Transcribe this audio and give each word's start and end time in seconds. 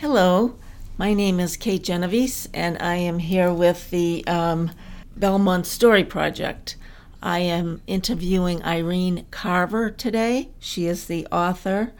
Hello, 0.00 0.54
my 0.96 1.12
name 1.12 1.40
is 1.40 1.56
Kate 1.56 1.82
Genovese, 1.82 2.48
and 2.54 2.78
I 2.80 2.94
am 2.94 3.18
here 3.18 3.52
with 3.52 3.90
the 3.90 4.24
um, 4.28 4.70
Belmont 5.16 5.66
Story 5.66 6.04
Project. 6.04 6.76
I 7.20 7.40
am 7.40 7.82
interviewing 7.88 8.62
Irene 8.62 9.26
Carver 9.32 9.90
today. 9.90 10.50
She 10.60 10.86
is 10.86 11.06
the 11.06 11.26
author 11.32 11.92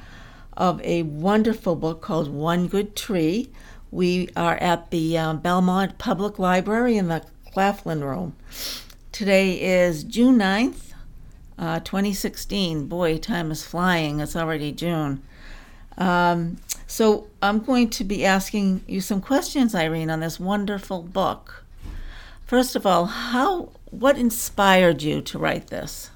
of 0.56 0.80
a 0.82 1.03
wonderful 1.03 1.74
book 1.74 2.00
called 2.00 2.29
One 2.29 2.69
Good 2.69 2.95
Tree. 2.95 3.51
We 3.90 4.28
are 4.37 4.58
at 4.58 4.92
the 4.92 5.19
um, 5.19 5.40
Belmont 5.40 5.99
Public 5.99 6.38
Library 6.38 6.96
in 6.96 7.08
the 7.08 7.24
Claflin 7.53 8.04
Room. 8.04 8.37
Today 9.10 9.60
is 9.60 10.04
June 10.04 10.38
9th, 10.38 10.92
uh, 11.58 11.80
2016. 11.80 12.87
Boy, 12.87 13.19
time 13.19 13.51
is 13.51 13.65
flying. 13.65 14.21
It's 14.21 14.37
already 14.37 14.71
June. 14.71 15.21
Um, 15.99 16.56
so 16.87 17.27
I'm 17.42 17.59
going 17.59 17.91
to 17.91 18.05
be 18.05 18.24
asking 18.24 18.83
you 18.87 19.01
some 19.01 19.20
questions, 19.20 19.75
Irene, 19.75 20.11
on 20.11 20.21
this 20.21 20.41
wonderful 20.41 21.02
book. 21.02 21.65
First 22.47 22.74
of 22.74 22.87
all, 22.87 23.05
how 23.07 23.71
what 23.91 24.16
inspired 24.16 25.02
you 25.02 25.21
to 25.21 25.38
write 25.38 25.66
this? 25.66 26.11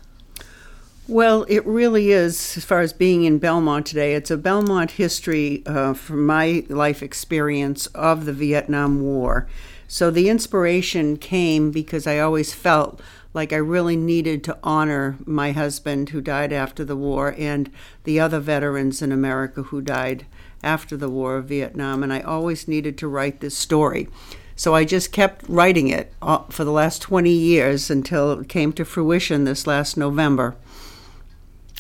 Well, 1.09 1.45
it 1.49 1.67
really 1.67 2.13
is, 2.13 2.57
as 2.57 2.65
far 2.65 2.81
as 2.81 2.93
being 2.93 3.25
in 3.25 3.39
Belmont 3.39 3.87
today, 3.87 4.15
it's 4.15 4.31
a 4.31 4.37
Belmont 4.37 4.93
history 4.93 5.63
uh, 5.67 5.95
from 5.95 6.25
my 6.25 6.65
life 6.69 7.03
experience 7.03 7.87
of 7.89 8.25
the 8.25 8.33
Vietnam 8.33 9.03
War. 9.03 9.49
So 9.89 10.11
the 10.11 10.29
inspiration 10.29 11.17
came 11.19 11.71
because 11.71 12.07
I 12.07 12.19
always 12.19 12.55
felt 12.55 13.01
like 13.35 13.53
I 13.53 13.57
really 13.57 13.97
needed 13.97 14.45
to 14.45 14.59
honor 14.63 15.17
my 15.25 15.53
husband 15.53 16.11
who 16.11 16.21
died 16.21 16.53
after 16.53 16.85
the 16.85 16.97
war 16.97 17.35
and 17.39 17.71
the 18.05 18.21
other 18.21 18.41
veterans 18.41 19.01
in 19.03 19.11
America 19.13 19.63
who 19.65 19.81
died 19.81 20.27
after 20.63 20.97
the 20.97 21.09
war 21.09 21.37
of 21.37 21.47
Vietnam. 21.47 22.03
And 22.03 22.13
I 22.13 22.21
always 22.21 22.69
needed 22.69 22.99
to 22.99 23.09
write 23.09 23.41
this 23.41 23.57
story. 23.57 24.09
So 24.55 24.75
I 24.75 24.85
just 24.85 25.13
kept 25.13 25.45
writing 25.49 25.89
it 25.89 26.13
uh, 26.21 26.39
for 26.51 26.63
the 26.65 26.71
last 26.71 27.01
20 27.03 27.31
years 27.31 27.91
until 27.91 28.33
it 28.41 28.49
came 28.49 28.73
to 28.75 28.85
fruition 28.85 29.45
this 29.45 29.67
last 29.67 29.97
November. 29.97 30.55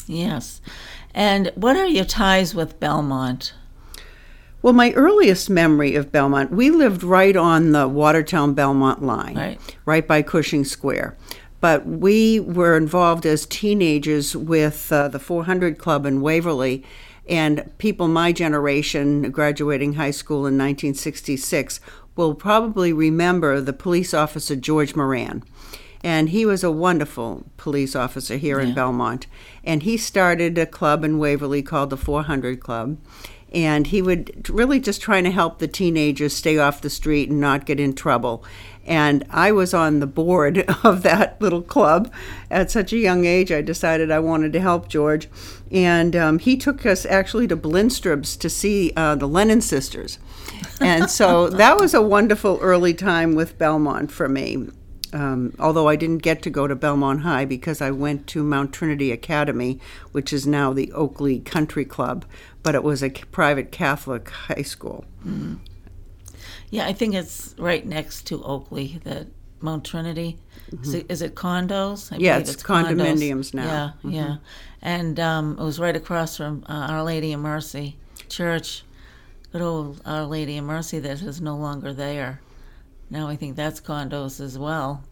Yes. 0.06 0.60
And 1.14 1.52
what 1.54 1.76
are 1.76 1.86
your 1.86 2.06
ties 2.06 2.54
with 2.54 2.80
Belmont? 2.80 3.52
Well, 4.62 4.72
my 4.72 4.92
earliest 4.92 5.50
memory 5.50 5.96
of 5.96 6.12
Belmont, 6.12 6.52
we 6.52 6.70
lived 6.70 7.02
right 7.02 7.36
on 7.36 7.72
the 7.72 7.88
Watertown 7.88 8.54
Belmont 8.54 9.02
line, 9.02 9.36
Right. 9.36 9.76
right 9.84 10.06
by 10.06 10.22
Cushing 10.22 10.64
Square. 10.64 11.16
But 11.62 11.86
we 11.86 12.40
were 12.40 12.76
involved 12.76 13.24
as 13.24 13.46
teenagers 13.46 14.34
with 14.34 14.92
uh, 14.92 15.06
the 15.06 15.20
400 15.20 15.78
Club 15.78 16.04
in 16.04 16.20
Waverly, 16.20 16.84
and 17.28 17.70
people 17.78 18.08
my 18.08 18.32
generation 18.32 19.30
graduating 19.30 19.92
high 19.92 20.10
school 20.10 20.38
in 20.38 20.58
1966 20.58 21.78
will 22.16 22.34
probably 22.34 22.92
remember 22.92 23.60
the 23.60 23.72
police 23.72 24.12
officer 24.12 24.56
George 24.56 24.96
Moran. 24.96 25.44
And 26.04 26.30
he 26.30 26.44
was 26.44 26.64
a 26.64 26.70
wonderful 26.70 27.44
police 27.56 27.94
officer 27.94 28.36
here 28.36 28.58
in 28.58 28.74
Belmont. 28.74 29.26
And 29.62 29.84
he 29.84 29.96
started 29.96 30.58
a 30.58 30.66
club 30.66 31.04
in 31.04 31.18
Waverly 31.18 31.62
called 31.62 31.90
the 31.90 31.96
400 31.96 32.60
Club. 32.60 32.98
And 33.52 33.86
he 33.86 34.00
would 34.00 34.48
really 34.48 34.80
just 34.80 35.02
trying 35.02 35.24
to 35.24 35.30
help 35.30 35.58
the 35.58 35.68
teenagers 35.68 36.34
stay 36.34 36.58
off 36.58 36.80
the 36.80 36.90
street 36.90 37.28
and 37.28 37.38
not 37.38 37.66
get 37.66 37.78
in 37.78 37.94
trouble. 37.94 38.42
And 38.84 39.24
I 39.30 39.52
was 39.52 39.72
on 39.74 40.00
the 40.00 40.06
board 40.06 40.64
of 40.84 41.02
that 41.02 41.40
little 41.40 41.62
club 41.62 42.12
at 42.50 42.70
such 42.70 42.92
a 42.92 42.98
young 42.98 43.24
age. 43.24 43.52
I 43.52 43.62
decided 43.62 44.10
I 44.10 44.18
wanted 44.18 44.52
to 44.54 44.60
help 44.60 44.88
George. 44.88 45.28
And 45.70 46.16
um, 46.16 46.38
he 46.38 46.56
took 46.56 46.84
us 46.84 47.06
actually 47.06 47.46
to 47.48 47.56
Blinstrub's 47.56 48.36
to 48.38 48.50
see 48.50 48.92
uh, 48.96 49.14
the 49.14 49.28
Lennon 49.28 49.60
sisters. 49.60 50.18
And 50.80 51.08
so 51.10 51.48
that 51.50 51.76
was 51.76 51.94
a 51.94 52.02
wonderful 52.02 52.58
early 52.60 52.94
time 52.94 53.34
with 53.34 53.58
Belmont 53.58 54.10
for 54.10 54.28
me. 54.28 54.68
Um, 55.12 55.54
although 55.58 55.88
I 55.88 55.96
didn't 55.96 56.18
get 56.22 56.40
to 56.42 56.50
go 56.50 56.66
to 56.66 56.74
Belmont 56.74 57.20
High 57.20 57.44
because 57.44 57.82
I 57.82 57.90
went 57.90 58.26
to 58.28 58.42
Mount 58.42 58.72
Trinity 58.72 59.12
Academy, 59.12 59.78
which 60.12 60.32
is 60.32 60.46
now 60.46 60.72
the 60.72 60.90
Oakley 60.92 61.40
Country 61.40 61.84
Club, 61.84 62.24
but 62.62 62.74
it 62.74 62.82
was 62.82 63.02
a 63.02 63.10
private 63.10 63.70
Catholic 63.72 64.30
high 64.30 64.62
school. 64.62 65.04
Yeah, 66.70 66.86
I 66.86 66.94
think 66.94 67.14
it's 67.14 67.54
right 67.58 67.84
next 67.84 68.26
to 68.28 68.42
Oakley, 68.42 69.00
the 69.04 69.26
Mount 69.60 69.84
Trinity. 69.84 70.38
Is, 70.80 70.94
it, 70.94 71.06
is 71.10 71.20
it 71.20 71.34
condos? 71.34 72.10
I 72.10 72.16
Mm-hmm. 72.16 72.20
Yeah, 72.24 72.38
believe 72.38 72.54
it's 72.54 72.62
condominiums 72.62 73.52
now. 73.54 73.94
Mm-hmm. 73.98 74.10
Yeah, 74.10 74.26
yeah. 74.26 74.36
And 74.80 75.20
um, 75.20 75.58
it 75.58 75.62
was 75.62 75.78
right 75.78 75.94
across 75.94 76.38
from 76.38 76.64
uh, 76.66 76.86
Our 76.90 77.02
Lady 77.02 77.34
of 77.34 77.40
Mercy 77.40 77.96
Church. 78.30 78.84
Good 79.52 79.60
old 79.60 80.00
Our 80.06 80.24
Lady 80.24 80.56
of 80.56 80.64
Mercy 80.64 80.98
that 81.00 81.20
is 81.20 81.40
no 81.42 81.56
longer 81.56 81.92
there. 81.92 82.40
Now 83.12 83.28
I 83.28 83.36
think 83.36 83.56
that's 83.56 83.78
condos 83.78 84.40
as 84.40 84.58
well. 84.58 85.04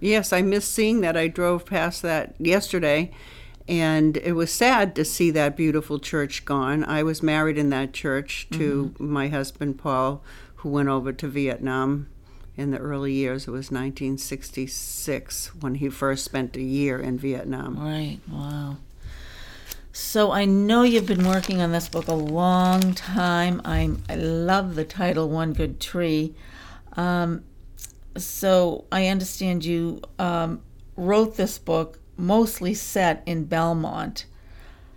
Yes, 0.00 0.32
I 0.32 0.42
missed 0.42 0.72
seeing 0.72 1.02
that. 1.02 1.16
I 1.16 1.28
drove 1.28 1.64
past 1.64 2.02
that 2.02 2.34
yesterday, 2.36 3.12
and 3.68 4.16
it 4.16 4.32
was 4.32 4.50
sad 4.50 4.96
to 4.96 5.04
see 5.04 5.30
that 5.30 5.56
beautiful 5.56 6.00
church 6.00 6.44
gone. 6.44 6.82
I 6.82 7.04
was 7.04 7.22
married 7.22 7.58
in 7.58 7.70
that 7.70 7.92
church 7.92 8.48
to 8.50 8.92
mm-hmm. 8.98 9.12
my 9.12 9.28
husband, 9.28 9.78
Paul, 9.78 10.24
who 10.56 10.70
went 10.70 10.88
over 10.88 11.12
to 11.12 11.28
Vietnam 11.28 12.08
in 12.56 12.72
the 12.72 12.78
early 12.78 13.12
years. 13.12 13.46
It 13.46 13.52
was 13.52 13.70
1966 13.70 15.54
when 15.60 15.76
he 15.76 15.88
first 15.88 16.24
spent 16.24 16.56
a 16.56 16.62
year 16.62 16.98
in 16.98 17.18
Vietnam. 17.18 17.78
Right. 17.78 18.18
Wow. 18.28 18.78
So 19.92 20.32
I 20.32 20.44
know 20.44 20.82
you've 20.82 21.06
been 21.06 21.28
working 21.28 21.62
on 21.62 21.70
this 21.70 21.88
book 21.88 22.08
a 22.08 22.14
long 22.14 22.94
time. 22.94 23.60
I'm 23.64 24.02
I 24.08 24.16
love 24.16 24.74
the 24.74 24.84
title 24.84 25.28
One 25.28 25.52
Good 25.52 25.78
Tree. 25.78 26.34
Um, 26.96 27.44
so 28.16 28.84
I 28.92 29.06
understand 29.06 29.64
you 29.64 30.02
um, 30.18 30.62
wrote 30.96 31.36
this 31.36 31.58
book 31.58 31.98
mostly 32.16 32.74
set 32.74 33.22
in 33.26 33.44
Belmont. 33.44 34.26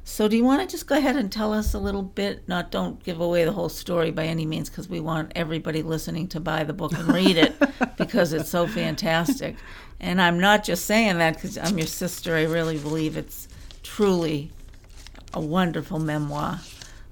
So 0.08 0.28
do 0.28 0.38
you 0.38 0.44
want 0.44 0.62
to 0.62 0.72
just 0.72 0.86
go 0.86 0.96
ahead 0.96 1.16
and 1.16 1.32
tell 1.32 1.52
us 1.52 1.74
a 1.74 1.80
little 1.80 2.04
bit? 2.04 2.48
Not 2.48 2.70
don't 2.70 3.04
give 3.04 3.20
away 3.20 3.44
the 3.44 3.52
whole 3.52 3.70
story 3.70 4.12
by 4.12 4.26
any 4.26 4.46
means, 4.46 4.70
because 4.70 4.88
we 4.88 5.00
want 5.00 5.32
everybody 5.36 5.82
listening 5.82 6.28
to 6.30 6.40
buy 6.40 6.64
the 6.64 6.74
book 6.74 6.94
and 6.94 7.12
read 7.12 7.38
it 7.38 7.56
because 7.98 8.32
it's 8.32 8.50
so 8.50 8.68
fantastic. 8.68 9.56
And 10.00 10.22
I'm 10.22 10.40
not 10.40 10.64
just 10.64 10.86
saying 10.86 11.18
that 11.18 11.36
because 11.36 11.58
I'm 11.58 11.78
your 11.78 11.88
sister. 11.88 12.36
I 12.36 12.44
really 12.44 12.78
believe 12.78 13.18
it's 13.18 13.48
truly 13.82 14.52
a 15.34 15.40
wonderful 15.40 15.98
memoir. 15.98 16.60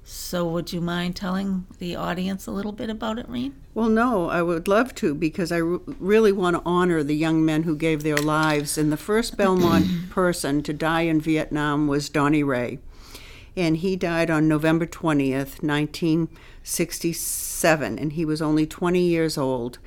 So 0.06 0.46
would 0.48 0.70
you 0.72 0.82
mind 0.82 1.16
telling 1.16 1.66
the 1.78 1.96
audience 1.96 2.46
a 2.46 2.50
little 2.50 2.72
bit 2.72 2.90
about 2.90 3.18
it, 3.18 3.26
Reen? 3.26 3.54
Well, 3.72 3.88
no, 3.88 4.28
I 4.28 4.42
would 4.42 4.68
love 4.68 4.94
to 4.96 5.14
because 5.14 5.50
I 5.50 5.62
r- 5.62 5.80
really 5.98 6.30
want 6.30 6.56
to 6.56 6.62
honor 6.66 7.02
the 7.02 7.16
young 7.16 7.42
men 7.42 7.62
who 7.62 7.74
gave 7.74 8.02
their 8.02 8.18
lives. 8.18 8.76
And 8.76 8.92
the 8.92 8.98
first 8.98 9.34
Belmont 9.38 10.10
person 10.10 10.62
to 10.64 10.74
die 10.74 11.02
in 11.02 11.22
Vietnam 11.22 11.88
was 11.88 12.10
Donnie 12.10 12.42
Ray. 12.42 12.80
And 13.56 13.78
he 13.78 13.96
died 13.96 14.30
on 14.30 14.46
November 14.46 14.86
20th, 14.86 15.62
1967. 15.62 17.98
And 17.98 18.12
he 18.12 18.26
was 18.26 18.42
only 18.42 18.66
20 18.66 19.00
years 19.00 19.38
old. 19.38 19.78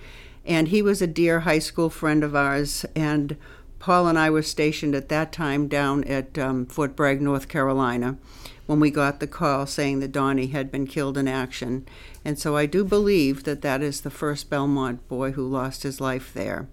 And 0.46 0.70
he 0.70 0.82
was 0.82 1.00
a 1.02 1.08
dear 1.08 1.42
high 1.42 1.60
school 1.60 1.92
friend 1.92 2.24
of 2.24 2.36
ours. 2.36 2.86
And 2.96 3.38
Paul 3.80 4.08
and 4.08 4.18
I 4.18 4.32
were 4.32 4.42
stationed 4.42 4.96
at 4.96 5.10
that 5.10 5.32
time 5.32 5.68
down 5.68 6.04
at 6.06 6.40
um, 6.40 6.66
Fort 6.66 6.96
Bragg, 6.96 7.22
North 7.22 7.48
Carolina, 7.48 8.18
when 8.68 8.80
we 8.80 8.92
got 8.92 9.20
the 9.20 9.28
call 9.28 9.66
saying 9.66 10.00
that 10.02 10.12
Donnie 10.12 10.48
had 10.48 10.72
been 10.72 10.86
killed 10.86 11.18
in 11.18 11.28
action. 11.28 11.88
And 12.24 12.38
so 12.38 12.56
I 12.56 12.68
do 12.68 12.84
believe 12.84 13.44
that 13.46 13.62
that 13.64 13.82
is 13.82 14.02
the 14.02 14.12
first 14.12 14.50
Belmont 14.50 15.08
boy 15.08 15.32
who 15.32 15.48
lost 15.48 15.84
his 15.84 16.00
life 16.00 16.34
there. 16.34 16.68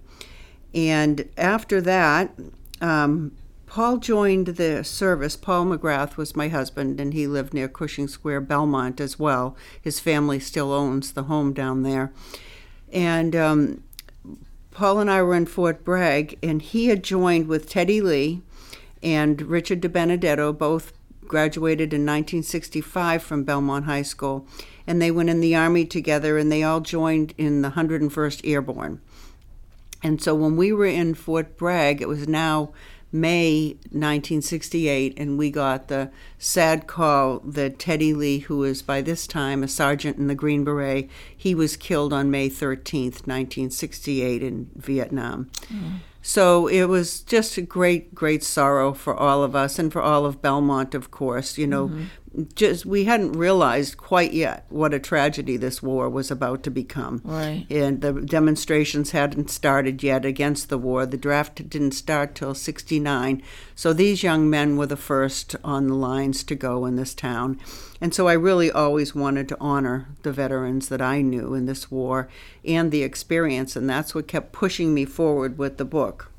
And 0.74 1.28
after 1.38 1.80
that, 1.80 2.34
um, 2.80 3.32
Paul 3.66 3.98
joined 3.98 4.46
the 4.46 4.84
service. 4.84 5.36
Paul 5.36 5.66
McGrath 5.66 6.16
was 6.16 6.36
my 6.36 6.48
husband, 6.48 7.00
and 7.00 7.14
he 7.14 7.26
lived 7.26 7.54
near 7.54 7.68
Cushing 7.68 8.08
Square, 8.08 8.42
Belmont, 8.42 9.00
as 9.00 9.18
well. 9.18 9.56
His 9.80 10.00
family 10.00 10.38
still 10.38 10.72
owns 10.72 11.12
the 11.12 11.24
home 11.24 11.52
down 11.52 11.82
there. 11.82 12.12
And 12.92 13.34
um, 13.34 13.82
Paul 14.70 15.00
and 15.00 15.10
I 15.10 15.22
were 15.22 15.34
in 15.34 15.46
Fort 15.46 15.84
Bragg, 15.84 16.38
and 16.42 16.60
he 16.60 16.86
had 16.86 17.02
joined 17.02 17.48
with 17.48 17.68
Teddy 17.68 18.00
Lee 18.00 18.42
and 19.02 19.42
Richard 19.42 19.80
De 19.80 19.88
Benedetto, 19.88 20.52
both 20.52 20.92
graduated 21.26 21.92
in 21.92 22.02
1965 22.02 23.22
from 23.22 23.44
Belmont 23.44 23.84
High 23.84 24.02
School. 24.02 24.46
And 24.86 25.00
they 25.00 25.10
went 25.10 25.30
in 25.30 25.40
the 25.40 25.54
Army 25.54 25.84
together, 25.84 26.36
and 26.38 26.52
they 26.52 26.62
all 26.62 26.80
joined 26.80 27.34
in 27.38 27.62
the 27.62 27.70
101st 27.70 28.40
Airborne. 28.44 29.00
And 30.02 30.22
so 30.22 30.34
when 30.34 30.56
we 30.56 30.72
were 30.72 30.86
in 30.86 31.14
Fort 31.14 31.56
Bragg, 31.56 32.02
it 32.02 32.08
was 32.08 32.28
now 32.28 32.72
May 33.14 33.76
1968, 33.92 35.14
and 35.16 35.38
we 35.38 35.48
got 35.48 35.86
the 35.86 36.10
sad 36.36 36.88
call 36.88 37.38
that 37.44 37.78
Teddy 37.78 38.12
Lee, 38.12 38.40
who 38.40 38.58
was 38.58 38.82
by 38.82 39.00
this 39.00 39.28
time 39.28 39.62
a 39.62 39.68
sergeant 39.68 40.18
in 40.18 40.26
the 40.26 40.34
Green 40.34 40.64
Beret, 40.64 41.08
he 41.34 41.54
was 41.54 41.76
killed 41.76 42.12
on 42.12 42.30
May 42.30 42.50
13th, 42.50 43.24
1968, 43.26 44.42
in 44.42 44.68
Vietnam. 44.74 45.48
Hmm. 45.68 45.96
So 46.26 46.68
it 46.68 46.84
was 46.84 47.20
just 47.20 47.58
a 47.58 47.62
great, 47.62 48.14
great 48.14 48.42
sorrow 48.42 48.94
for 48.94 49.14
all 49.14 49.44
of 49.44 49.54
us 49.54 49.78
and 49.78 49.92
for 49.92 50.00
all 50.00 50.24
of 50.24 50.40
Belmont, 50.40 50.94
of 50.94 51.10
course. 51.10 51.58
You 51.58 51.66
know, 51.66 51.88
mm-hmm. 51.88 52.04
Just 52.54 52.84
we 52.84 53.04
hadn't 53.04 53.32
realized 53.32 53.96
quite 53.96 54.32
yet 54.32 54.66
what 54.68 54.92
a 54.92 54.98
tragedy 54.98 55.56
this 55.56 55.82
war 55.82 56.08
was 56.08 56.30
about 56.30 56.62
to 56.64 56.70
become. 56.70 57.20
Right. 57.24 57.66
And 57.70 58.00
the 58.00 58.12
demonstrations 58.12 59.12
hadn't 59.12 59.50
started 59.50 60.02
yet 60.02 60.24
against 60.24 60.68
the 60.68 60.78
war. 60.78 61.06
The 61.06 61.16
draft 61.16 61.68
didn't 61.68 61.92
start 61.92 62.34
till 62.34 62.54
69. 62.54 63.42
So 63.74 63.92
these 63.92 64.22
young 64.22 64.50
men 64.50 64.76
were 64.76 64.86
the 64.86 64.96
first 64.96 65.54
on 65.62 65.86
the 65.86 65.94
lines 65.94 66.42
to 66.44 66.54
go 66.54 66.86
in 66.86 66.96
this 66.96 67.14
town. 67.14 67.60
And 68.00 68.12
so 68.12 68.26
I 68.26 68.32
really 68.34 68.70
always 68.70 69.14
wanted 69.14 69.48
to 69.50 69.56
honor 69.60 70.08
the 70.22 70.32
veterans 70.32 70.88
that 70.88 71.00
I 71.00 71.22
knew 71.22 71.54
in 71.54 71.66
this 71.66 71.90
war 71.90 72.28
and 72.64 72.90
the 72.90 73.02
experience. 73.02 73.76
And 73.76 73.88
that's 73.88 74.14
what 74.14 74.28
kept 74.28 74.52
pushing 74.52 74.92
me 74.92 75.04
forward 75.04 75.56
with 75.56 75.76
the 75.76 75.84
book. 75.84 76.30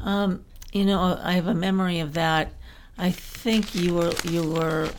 Um, 0.00 0.44
you 0.72 0.84
know, 0.84 1.18
I 1.22 1.32
have 1.32 1.46
a 1.46 1.54
memory 1.54 2.00
of 2.00 2.14
that. 2.14 2.52
I 2.98 3.12
think 3.12 3.74
you 3.74 3.94
were 3.94 4.12
you 4.24 4.42
were 4.42 4.90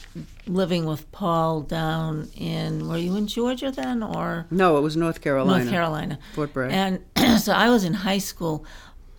living 0.47 0.85
with 0.85 1.11
Paul 1.11 1.61
down 1.61 2.29
in 2.35 2.87
were 2.87 2.97
you 2.97 3.15
in 3.17 3.27
Georgia 3.27 3.71
then 3.71 4.01
or 4.01 4.47
No, 4.49 4.77
it 4.77 4.81
was 4.81 4.95
North 4.95 5.19
Carolina. 5.21 5.59
North 5.59 5.69
Carolina. 5.69 6.19
Fort 6.33 6.53
Bragg. 6.53 6.71
And 6.71 7.39
so 7.41 7.51
I 7.51 7.69
was 7.69 7.83
in 7.83 7.93
high 7.93 8.17
school, 8.19 8.65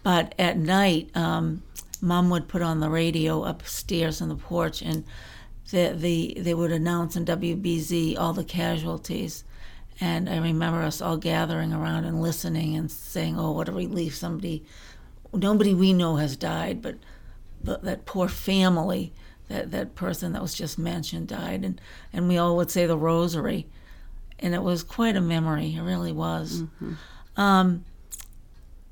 but 0.03 0.35
at 0.39 0.57
night, 0.57 1.15
um, 1.15 1.63
Mom 2.01 2.31
would 2.31 2.49
put 2.49 2.63
on 2.63 2.81
the 2.81 2.89
radio 2.89 3.45
upstairs 3.45 4.23
on 4.23 4.31
the 4.31 4.35
porch, 4.37 4.81
and 4.81 5.05
the, 5.71 5.93
the 5.95 6.37
they 6.41 6.55
would 6.55 6.73
announce 6.73 7.17
in 7.17 7.25
WBZ 7.27 8.19
all 8.19 8.33
the 8.33 8.45
casualties. 8.45 9.45
And 10.01 10.31
I 10.31 10.39
remember 10.39 10.81
us 10.81 11.03
all 11.03 11.19
gathering 11.19 11.75
around 11.75 12.07
and 12.07 12.23
listening 12.23 12.75
and 12.75 12.91
saying, 12.91 13.39
"Oh, 13.39 13.53
what 13.53 13.69
a 13.69 13.73
relief! 13.73 14.17
Somebody, 14.17 14.65
nobody 15.35 15.75
we 15.75 15.93
know 15.93 16.17
has 16.17 16.37
died, 16.37 16.81
but, 16.81 16.95
but 17.63 17.83
that 17.85 18.05
poor 18.07 18.29
family, 18.29 19.13
that 19.49 19.71
that 19.71 19.95
person 19.95 20.33
that 20.33 20.43
was 20.43 20.55
just 20.55 20.79
mentioned 20.79 21.29
died." 21.29 21.65
And 21.65 21.81
and 22.13 22.29
we 22.29 22.37
all 22.39 22.57
would 22.57 22.71
say 22.71 22.87
the 22.87 22.97
rosary, 22.99 23.67
and 24.39 24.55
it 24.55 24.63
was 24.63 24.83
quite 24.83 25.17
a 25.17 25.21
memory. 25.21 25.75
It 25.77 25.83
really 25.83 26.13
was. 26.13 26.65
Um, 27.37 27.85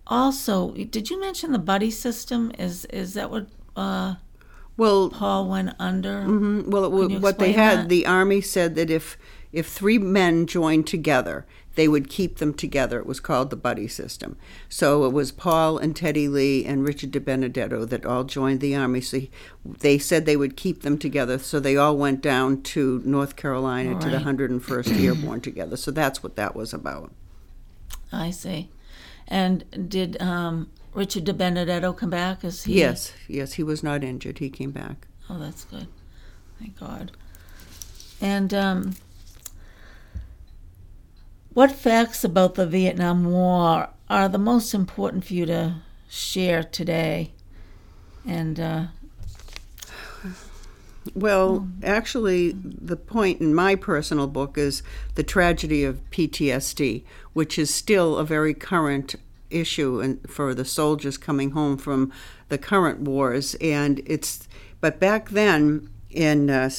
also, 0.06 0.72
did 0.72 1.10
you 1.10 1.20
mention 1.20 1.52
the 1.52 1.58
buddy 1.58 1.90
system? 1.90 2.50
Is 2.58 2.84
is 2.86 3.14
that 3.14 3.30
what 3.30 3.46
uh, 3.76 4.14
well, 4.76 5.10
Paul 5.10 5.48
went 5.48 5.74
under? 5.78 6.22
Mhm. 6.22 6.68
Well, 6.68 6.84
it, 6.84 6.90
Can 6.90 7.10
you 7.10 7.16
wa- 7.16 7.22
what 7.22 7.38
they 7.38 7.52
had, 7.52 7.78
that? 7.80 7.88
the 7.88 8.06
army 8.06 8.40
said 8.40 8.74
that 8.76 8.90
if 8.90 9.18
if 9.52 9.66
three 9.68 9.98
men 9.98 10.46
joined 10.46 10.86
together, 10.86 11.46
they 11.78 11.86
would 11.86 12.08
keep 12.08 12.38
them 12.38 12.52
together. 12.52 12.98
It 12.98 13.06
was 13.06 13.20
called 13.20 13.50
the 13.50 13.56
buddy 13.56 13.86
system. 13.86 14.36
So 14.68 15.04
it 15.04 15.12
was 15.12 15.30
Paul 15.30 15.78
and 15.78 15.94
Teddy 15.94 16.26
Lee 16.26 16.64
and 16.64 16.84
Richard 16.84 17.12
De 17.12 17.20
Benedetto 17.20 17.84
that 17.84 18.04
all 18.04 18.24
joined 18.24 18.60
the 18.60 18.74
army. 18.74 19.00
So 19.00 19.20
he, 19.20 19.30
they 19.64 19.96
said 19.96 20.26
they 20.26 20.36
would 20.36 20.56
keep 20.56 20.82
them 20.82 20.98
together. 20.98 21.38
So 21.38 21.60
they 21.60 21.76
all 21.76 21.96
went 21.96 22.20
down 22.20 22.62
to 22.74 23.00
North 23.04 23.36
Carolina 23.36 23.96
to 24.00 24.10
the 24.10 24.16
Right. 24.16 24.26
101st 24.26 25.04
Airborne 25.04 25.40
together. 25.40 25.76
So 25.76 25.92
that's 25.92 26.20
what 26.20 26.34
that 26.34 26.56
was 26.56 26.74
about. 26.74 27.12
I 28.10 28.32
see. 28.32 28.70
And 29.28 29.88
did 29.88 30.20
um, 30.20 30.68
Richard 30.94 31.22
De 31.22 31.32
Benedetto 31.32 31.92
come 31.92 32.10
back? 32.10 32.42
Is 32.42 32.64
he? 32.64 32.80
Yes, 32.80 33.12
yes, 33.28 33.52
he 33.52 33.62
was 33.62 33.84
not 33.84 34.02
injured. 34.02 34.38
He 34.38 34.50
came 34.50 34.72
back. 34.72 35.06
Oh, 35.30 35.38
that's 35.38 35.62
good. 35.64 35.86
Thank 36.58 36.76
God. 36.80 37.12
And 38.20 38.52
um, 38.52 38.94
what 41.54 41.72
facts 41.72 42.24
about 42.24 42.54
the 42.54 42.66
Vietnam 42.66 43.30
War 43.30 43.88
are 44.08 44.28
the 44.28 44.38
most 44.38 44.74
important 44.74 45.24
for 45.24 45.34
you 45.34 45.46
to 45.46 45.76
share 46.08 46.62
today? 46.62 47.32
And 48.26 48.60
uh, 48.60 48.86
Well, 51.14 51.68
actually, 51.82 52.52
the 52.52 52.96
point 52.96 53.40
in 53.40 53.54
my 53.54 53.74
personal 53.74 54.26
book 54.26 54.58
is 54.58 54.82
the 55.14 55.22
tragedy 55.22 55.84
of 55.84 56.08
PTSD, 56.10 57.04
which 57.32 57.58
is 57.58 57.74
still 57.74 58.16
a 58.16 58.24
very 58.24 58.54
current 58.54 59.16
issue 59.50 60.00
and 60.00 60.30
for 60.30 60.54
the 60.54 60.64
soldiers 60.64 61.16
coming 61.16 61.52
home 61.52 61.78
from 61.78 62.12
the 62.48 62.58
current 62.58 63.00
wars. 63.00 63.54
And 63.60 64.02
it's, 64.04 64.46
but 64.80 65.00
back 65.00 65.30
then 65.30 65.88
in 66.10 66.50
uh, 66.50 66.70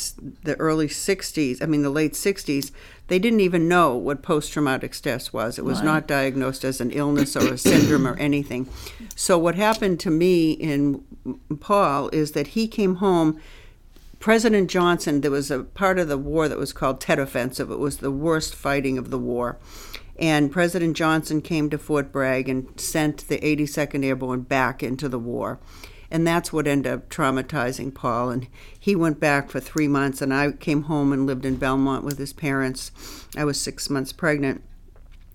the 0.44 0.56
early 0.60 0.88
60s, 0.88 1.62
I 1.62 1.66
mean, 1.66 1.82
the 1.82 1.90
late 1.90 2.14
60s, 2.14 2.72
they 3.10 3.20
didn't 3.20 3.42
even 3.42 3.68
know 3.68 3.96
what 3.96 4.22
post 4.22 4.54
traumatic 4.54 4.94
stress 4.94 5.34
was. 5.34 5.60
It 5.60 5.66
was 5.66 5.80
Right. 5.80 5.86
not 5.86 6.08
diagnosed 6.08 6.64
as 6.64 6.80
an 6.80 6.92
illness 6.92 7.36
or 7.36 7.54
a 7.54 7.58
syndrome 7.58 8.08
or 8.08 8.16
anything. 8.16 8.68
So, 9.16 9.38
what 9.38 9.56
happened 9.56 10.00
to 10.02 10.10
me 10.10 10.52
in 10.52 11.04
Paul 11.60 12.10
is 12.14 12.32
that 12.32 12.48
he 12.48 12.68
came 12.68 12.96
home. 12.96 13.38
President 14.20 14.70
Johnson, 14.70 15.22
there 15.22 15.32
was 15.32 15.50
a 15.50 15.60
part 15.64 15.98
of 15.98 16.08
the 16.08 16.18
war 16.18 16.50
that 16.50 16.58
was 16.58 16.74
called 16.74 17.00
Tet 17.00 17.20
Offensive. 17.20 17.72
It 17.72 17.80
was 17.80 17.98
the 17.98 18.12
worst 18.12 18.54
fighting 18.54 18.98
of 18.98 19.12
the 19.12 19.18
war. 19.20 19.58
And 20.18 20.52
President 20.52 20.98
Johnson 20.98 21.42
came 21.42 21.70
to 21.70 21.78
Fort 21.78 22.12
Bragg 22.12 22.50
and 22.50 22.68
sent 22.78 23.30
the 23.30 23.38
82nd 23.38 24.04
Airborne 24.04 24.42
back 24.42 24.84
into 24.84 25.08
the 25.08 25.20
war. 25.20 25.60
And 26.12 26.26
that's 26.26 26.52
what 26.52 26.68
ended 26.68 26.92
up 26.92 27.10
traumatizing 27.10 27.94
Paul. 27.94 28.30
And 28.30 28.48
he 28.80 28.96
went 28.96 29.20
back 29.20 29.50
for 29.50 29.60
three 29.60 29.88
months, 29.88 30.22
and 30.22 30.34
I 30.34 30.52
came 30.52 30.84
home 30.84 31.14
and 31.14 31.26
lived 31.26 31.46
in 31.46 31.58
Belmont 31.58 32.04
with 32.04 32.18
his 32.18 32.34
parents. 32.34 32.92
I 33.38 33.46
was 33.46 33.60
six 33.60 33.90
months 33.90 34.12
pregnant, 34.12 34.64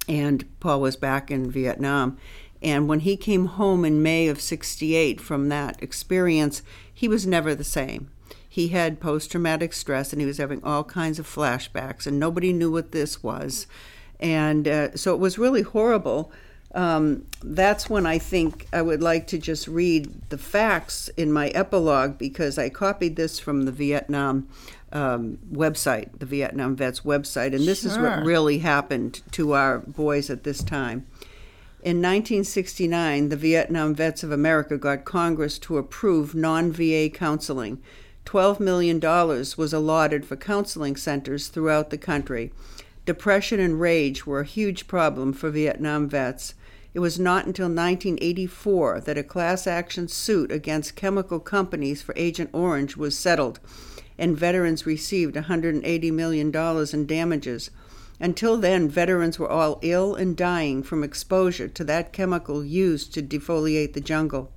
and 0.09 0.45
Paul 0.61 0.81
was 0.81 0.97
back 0.97 1.31
in 1.31 1.51
Vietnam. 1.51 2.19
And 2.61 2.89
when 2.89 3.01
he 3.01 3.17
came 3.17 3.47
home 3.47 3.85
in 3.85 4.03
May 4.03 4.27
of 4.27 4.41
68 4.41 5.21
from 5.21 5.49
that 5.51 5.81
experience, 5.83 6.63
he 6.93 7.09
was 7.09 7.27
never 7.27 7.55
the 7.55 7.63
same. 7.63 8.11
He 8.49 8.69
had 8.69 9.01
post 9.01 9.33
traumatic 9.33 9.73
stress 9.73 10.13
and 10.13 10.21
he 10.21 10.27
was 10.27 10.39
having 10.39 10.63
all 10.63 10.85
kinds 10.85 11.19
of 11.19 11.27
flashbacks, 11.27 12.07
and 12.07 12.19
nobody 12.19 12.53
knew 12.53 12.71
what 12.71 12.93
this 12.93 13.23
was. 13.23 13.67
And 14.21 14.67
uh, 14.67 14.97
so 14.97 15.13
it 15.13 15.19
was 15.19 15.39
really 15.39 15.63
horrible. 15.63 16.33
Um, 16.75 17.27
that's 17.41 17.89
when 17.89 18.05
I 18.05 18.19
think 18.19 18.67
I 18.73 18.83
would 18.83 19.01
like 19.01 19.29
to 19.29 19.39
just 19.39 19.69
read 19.69 20.29
the 20.31 20.39
facts 20.39 21.09
in 21.17 21.33
my 21.33 21.49
epilogue 21.51 22.19
because 22.19 22.59
I 22.59 22.69
copied 22.69 23.15
this 23.15 23.39
from 23.39 23.65
the 23.65 23.73
Vietnam 23.73 24.49
um, 24.93 25.39
website, 25.53 26.19
the 26.19 26.27
Vietnam 26.27 26.75
Vets 26.75 27.01
website, 27.01 27.55
and 27.55 27.67
this 27.67 27.85
is 27.85 27.97
what 27.97 28.25
really 28.25 28.59
happened 28.59 29.23
to 29.33 29.53
our 29.53 29.79
boys 29.79 30.31
at 30.31 30.43
this 30.43 30.65
time. 30.65 31.07
In 31.83 31.99
1969, 31.99 33.29
the 33.29 33.37
Vietnam 33.37 33.95
Vets 33.95 34.23
of 34.23 34.33
America 34.33 34.79
got 34.79 35.05
Congress 35.05 35.59
to 35.61 35.77
approve 35.77 36.35
non 36.35 36.73
VA 36.73 37.11
counseling. 37.13 37.81
$12 38.25 38.59
million 38.59 38.99
was 39.01 39.73
allotted 39.73 40.25
for 40.25 40.37
counseling 40.37 40.97
centers 40.97 41.49
throughout 41.49 41.91
the 41.91 41.99
country. 41.99 42.53
Depression 43.05 43.61
and 43.61 43.81
rage 43.81 44.27
were 44.27 44.41
a 44.41 44.47
huge 44.47 44.87
problem 44.89 45.35
for 45.35 45.51
Vietnam 45.51 46.09
vets. 46.09 46.55
It 46.95 47.01
was 47.01 47.19
not 47.19 47.45
until 47.45 47.67
1984 47.67 49.01
that 49.01 49.19
a 49.19 49.25
class 49.25 49.67
action 49.67 50.07
suit 50.07 50.53
against 50.53 50.95
chemical 50.95 51.41
companies 51.41 52.01
for 52.03 52.15
Agent 52.17 52.51
Orange 52.53 52.97
was 52.97 53.19
settled, 53.19 53.59
and 54.17 54.39
veterans 54.39 54.87
received 54.87 55.35
$180 55.35 56.13
million 56.13 56.55
in 56.55 57.07
damages. 57.07 57.71
Until 58.21 58.57
then, 58.57 58.89
veterans 58.89 59.41
were 59.41 59.51
all 59.51 59.81
ill 59.83 60.15
and 60.15 60.37
dying 60.37 60.85
from 60.85 61.03
exposure 61.03 61.67
to 61.67 61.83
that 61.83 62.13
chemical 62.13 62.65
used 62.65 63.13
to 63.15 63.23
defoliate 63.23 63.95
the 63.95 64.01
jungle. 64.01 64.53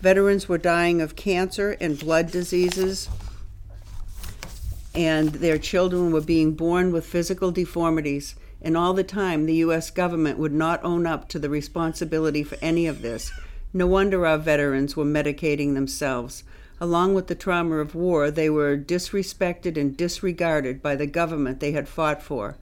Veterans 0.00 0.48
were 0.48 0.56
dying 0.56 1.02
of 1.02 1.16
cancer 1.16 1.76
and 1.80 1.98
blood 1.98 2.30
diseases, 2.30 3.10
and 4.94 5.32
their 5.32 5.58
children 5.58 6.12
were 6.12 6.22
being 6.22 6.54
born 6.54 6.92
with 6.92 7.04
physical 7.04 7.50
deformities. 7.50 8.36
And 8.64 8.78
all 8.78 8.94
the 8.94 9.04
time, 9.04 9.44
the 9.44 9.56
U.S. 9.56 9.90
government 9.90 10.38
would 10.38 10.54
not 10.54 10.82
own 10.82 11.06
up 11.06 11.28
to 11.28 11.38
the 11.38 11.50
responsibility 11.50 12.42
for 12.42 12.56
any 12.62 12.86
of 12.86 13.02
this. 13.02 13.30
No 13.74 13.86
wonder 13.86 14.26
our 14.26 14.38
veterans 14.38 14.96
were 14.96 15.04
medicating 15.04 15.74
themselves. 15.74 16.44
Along 16.80 17.12
with 17.12 17.26
the 17.26 17.34
trauma 17.34 17.76
of 17.76 17.94
war, 17.94 18.30
they 18.30 18.48
were 18.48 18.78
disrespected 18.78 19.76
and 19.76 19.94
disregarded 19.94 20.80
by 20.80 20.96
the 20.96 21.06
government 21.06 21.60
they 21.60 21.72
had 21.72 21.88
fought 21.88 22.22
for. 22.22 22.56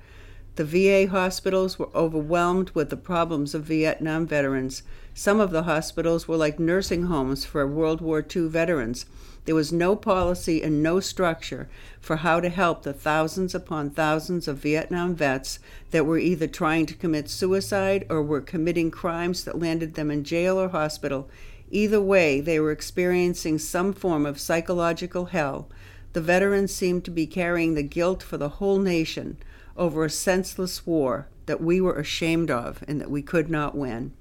The 0.56 0.64
VA 0.66 1.10
hospitals 1.10 1.78
were 1.78 1.88
overwhelmed 1.94 2.72
with 2.74 2.90
the 2.90 2.96
problems 2.98 3.54
of 3.54 3.64
Vietnam 3.64 4.26
veterans. 4.26 4.82
Some 5.14 5.40
of 5.40 5.50
the 5.50 5.62
hospitals 5.62 6.28
were 6.28 6.36
like 6.36 6.60
nursing 6.60 7.04
homes 7.04 7.46
for 7.46 7.66
World 7.66 8.02
War 8.02 8.18
II 8.18 8.48
veterans. 8.48 9.06
There 9.46 9.54
was 9.54 9.72
no 9.72 9.96
policy 9.96 10.62
and 10.62 10.82
no 10.82 11.00
structure 11.00 11.70
for 12.02 12.16
how 12.16 12.38
to 12.40 12.50
help 12.50 12.82
the 12.82 12.92
thousands 12.92 13.54
upon 13.54 13.90
thousands 13.90 14.46
of 14.46 14.58
Vietnam 14.58 15.14
vets 15.14 15.58
that 15.90 16.04
were 16.04 16.18
either 16.18 16.46
trying 16.46 16.84
to 16.84 16.94
commit 16.94 17.30
suicide 17.30 18.04
or 18.10 18.22
were 18.22 18.42
committing 18.42 18.90
crimes 18.90 19.44
that 19.44 19.58
landed 19.58 19.94
them 19.94 20.10
in 20.10 20.22
jail 20.22 20.60
or 20.60 20.68
hospital. 20.68 21.30
Either 21.70 22.00
way, 22.00 22.42
they 22.42 22.60
were 22.60 22.72
experiencing 22.72 23.58
some 23.58 23.94
form 23.94 24.26
of 24.26 24.38
psychological 24.38 25.24
hell. 25.26 25.70
The 26.12 26.20
veterans 26.20 26.74
seemed 26.74 27.06
to 27.06 27.10
be 27.10 27.26
carrying 27.26 27.72
the 27.72 27.82
guilt 27.82 28.22
for 28.22 28.36
the 28.36 28.50
whole 28.50 28.78
nation 28.78 29.38
over 29.76 30.04
a 30.04 30.10
senseless 30.10 30.86
war 30.86 31.28
that 31.46 31.60
we 31.60 31.80
were 31.80 31.94
ashamed 31.98 32.50
of 32.50 32.82
and 32.86 33.00
that 33.00 33.10
we 33.10 33.22
could 33.22 33.50
not 33.50 33.74
win. 33.74 34.12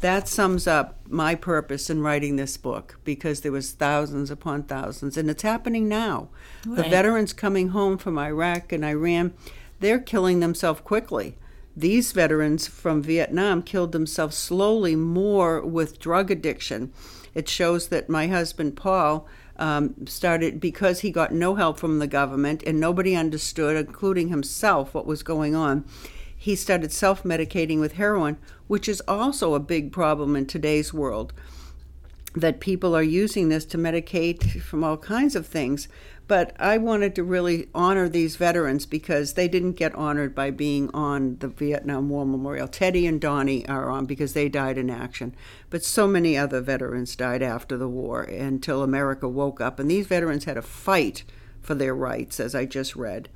that 0.00 0.26
sums 0.26 0.66
up 0.66 0.98
my 1.06 1.34
purpose 1.34 1.90
in 1.90 2.00
writing 2.00 2.36
this 2.36 2.56
book 2.56 2.98
because 3.04 3.42
there 3.42 3.52
was 3.52 3.72
thousands 3.72 4.30
upon 4.30 4.62
thousands 4.62 5.16
and 5.18 5.28
it's 5.28 5.42
happening 5.42 5.88
now. 5.88 6.28
The 6.64 6.84
veterans 6.84 7.34
coming 7.34 7.68
home 7.68 7.98
from 7.98 8.18
iraq 8.18 8.72
and 8.72 8.82
iran 8.84 9.34
they're 9.80 9.98
killing 9.98 10.40
themselves 10.40 10.80
quickly. 10.80 11.36
These 11.76 12.12
veterans 12.12 12.66
from 12.66 13.02
vietnam 13.02 13.62
killed 13.62 13.92
themselves 13.92 14.36
slowly 14.36 14.96
more 14.96 15.60
with 15.60 15.98
drug 15.98 16.30
addiction. 16.30 16.92
It 17.34 17.46
shows 17.48 17.88
that 17.88 18.08
my 18.08 18.26
husband 18.28 18.76
paul 18.76 19.26
um, 19.60 19.94
started 20.06 20.58
because 20.58 21.00
he 21.00 21.10
got 21.10 21.32
no 21.32 21.54
help 21.54 21.78
from 21.78 22.00
the 22.00 22.06
government 22.06 22.64
and 22.66 22.80
nobody 22.80 23.14
understood 23.14 23.76
including 23.76 24.28
himself 24.28 24.94
what 24.94 25.06
was 25.06 25.22
going 25.22 25.54
on 25.54 25.84
he 26.40 26.56
started 26.56 26.90
self 26.90 27.22
medicating 27.22 27.80
with 27.80 27.92
heroin, 27.92 28.38
which 28.66 28.88
is 28.88 29.02
also 29.06 29.52
a 29.52 29.60
big 29.60 29.92
problem 29.92 30.34
in 30.34 30.46
today's 30.46 30.90
world. 30.90 31.34
That 32.34 32.60
people 32.60 32.96
are 32.96 33.02
using 33.02 33.50
this 33.50 33.66
to 33.66 33.76
medicate 33.76 34.62
from 34.62 34.82
all 34.82 34.96
kinds 34.96 35.36
of 35.36 35.46
things. 35.46 35.86
But 36.30 36.54
I 36.60 36.78
wanted 36.78 37.16
to 37.16 37.24
really 37.24 37.66
honor 37.74 38.08
these 38.08 38.36
veterans 38.36 38.86
because 38.86 39.32
they 39.32 39.48
didn't 39.48 39.72
get 39.72 39.92
honored 39.96 40.32
by 40.32 40.52
being 40.52 40.88
on 40.94 41.38
the 41.40 41.48
Vietnam 41.48 42.08
War 42.08 42.24
Memorial. 42.24 42.68
Teddy 42.68 43.04
and 43.04 43.20
Donnie 43.20 43.66
are 43.66 43.90
on 43.90 44.06
because 44.06 44.32
they 44.32 44.48
died 44.48 44.78
in 44.78 44.90
action. 44.90 45.34
But 45.70 45.82
so 45.82 46.06
many 46.06 46.38
other 46.38 46.60
veterans 46.60 47.16
died 47.16 47.42
after 47.42 47.76
the 47.76 47.88
war 47.88 48.22
until 48.22 48.84
America 48.84 49.28
woke 49.28 49.60
up. 49.60 49.80
And 49.80 49.90
these 49.90 50.06
veterans 50.06 50.44
had 50.44 50.56
a 50.56 50.62
fight 50.62 51.24
for 51.60 51.74
their 51.74 51.96
rights, 51.96 52.38
as 52.38 52.54
I 52.54 52.64
just 52.64 52.94
read. 52.94 53.28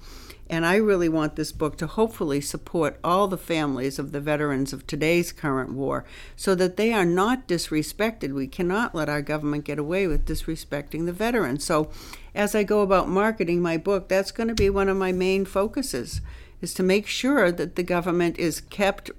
And 0.50 0.66
I 0.66 0.76
really 0.76 1.08
want 1.08 1.36
this 1.36 1.52
book 1.52 1.76
to 1.78 1.86
hopefully 1.86 2.40
support 2.40 2.98
all 3.02 3.28
the 3.28 3.38
families 3.38 3.98
of 3.98 4.12
the 4.12 4.20
veterans 4.20 4.72
of 4.72 4.86
today's 4.86 5.32
current 5.32 5.72
war 5.72 6.04
so 6.36 6.54
that 6.54 6.76
they 6.76 6.92
are 6.92 7.06
not 7.06 7.48
disrespected. 7.48 8.32
We 8.32 8.46
cannot 8.46 8.94
let 8.94 9.08
our 9.08 9.22
government 9.22 9.64
get 9.64 9.78
away 9.78 10.06
with 10.06 10.26
disrespecting 10.26 11.06
the 11.06 11.12
veterans. 11.12 11.64
So, 11.64 11.90
as 12.34 12.54
I 12.54 12.64
go 12.64 12.82
about 12.82 13.08
marketing 13.08 13.62
my 13.62 13.76
book, 13.76 14.08
that's 14.08 14.32
going 14.32 14.48
to 14.48 14.54
be 14.54 14.68
one 14.68 14.88
of 14.88 14.96
my 14.96 15.12
main 15.12 15.44
focuses 15.44 16.20
is 16.60 16.74
to 16.74 16.82
make 16.82 17.06
sure 17.06 17.52
that 17.52 17.76
the 17.76 17.82
government 17.82 18.38
is 18.38 18.60
kept 18.60 19.10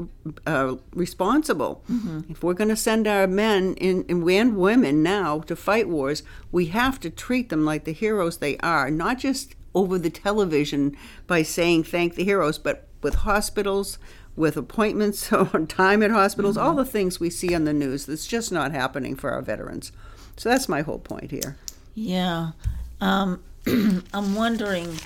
uh, 0.46 0.76
responsible. 0.94 1.82
If 2.30 2.44
we're 2.44 2.54
going 2.56 2.70
to 2.70 2.76
send 2.76 3.08
our 3.08 3.28
men 3.28 3.76
in, 3.76 4.04
and 4.10 4.58
women 4.58 5.04
now 5.04 5.40
to 5.42 5.56
fight 5.56 5.88
wars, 5.88 6.24
we 6.52 6.66
have 6.68 7.00
to 7.02 7.10
treat 7.10 7.50
them 7.50 7.64
like 7.64 7.86
the 7.86 7.94
heroes 7.94 8.38
they 8.38 8.58
are, 8.58 8.90
not 8.90 9.20
just 9.20 9.56
over 9.76 10.00
the 10.00 10.10
television 10.10 10.98
by 11.28 11.44
saying 11.44 11.84
thank 11.84 12.16
the 12.16 12.24
heroes, 12.24 12.58
but 12.58 12.88
with 13.02 13.16
hospitals, 13.16 14.00
with 14.36 14.58
appointments 14.58 15.32
on 15.34 15.68
time 15.68 16.02
at 16.02 16.12
hospitals, 16.12 16.58
all 16.58 16.74
the 16.74 16.86
things 16.86 17.20
we 17.20 17.30
see 17.30 17.54
on 17.54 17.66
the 17.66 17.74
news 17.74 18.06
that's 18.06 18.26
just 18.26 18.52
not 18.52 18.72
happening 18.72 19.16
for 19.16 19.32
our 19.32 19.42
veterans. 19.42 19.92
So 20.38 20.50
that's 20.50 20.68
my 20.68 20.82
whole 20.82 21.00
point 21.00 21.32
here. 21.32 21.58
Yeah. 21.94 22.52
Um, 23.00 23.44
I'm 23.68 24.36
wondering 24.36 25.00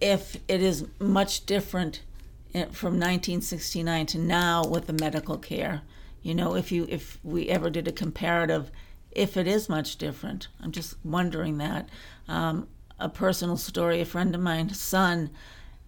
if 0.00 0.36
it 0.48 0.62
is 0.62 0.86
much 1.00 1.46
different 1.46 2.02
from 2.72 2.94
1969 2.94 4.06
to 4.06 4.18
now 4.18 4.64
with 4.64 4.86
the 4.86 4.92
medical 4.92 5.36
care. 5.36 5.82
You 6.22 6.34
know, 6.34 6.54
if 6.54 6.72
you 6.72 6.86
if 6.88 7.18
we 7.22 7.48
ever 7.48 7.70
did 7.70 7.86
a 7.86 7.92
comparative, 7.92 8.70
if 9.10 9.36
it 9.36 9.46
is 9.46 9.68
much 9.68 9.96
different, 9.96 10.48
I'm 10.62 10.72
just 10.72 10.96
wondering 11.04 11.58
that. 11.58 11.88
Um, 12.28 12.68
a 12.98 13.08
personal 13.08 13.56
story: 13.56 14.00
a 14.00 14.04
friend 14.04 14.34
of 14.34 14.40
mine's 14.40 14.80
son 14.80 15.30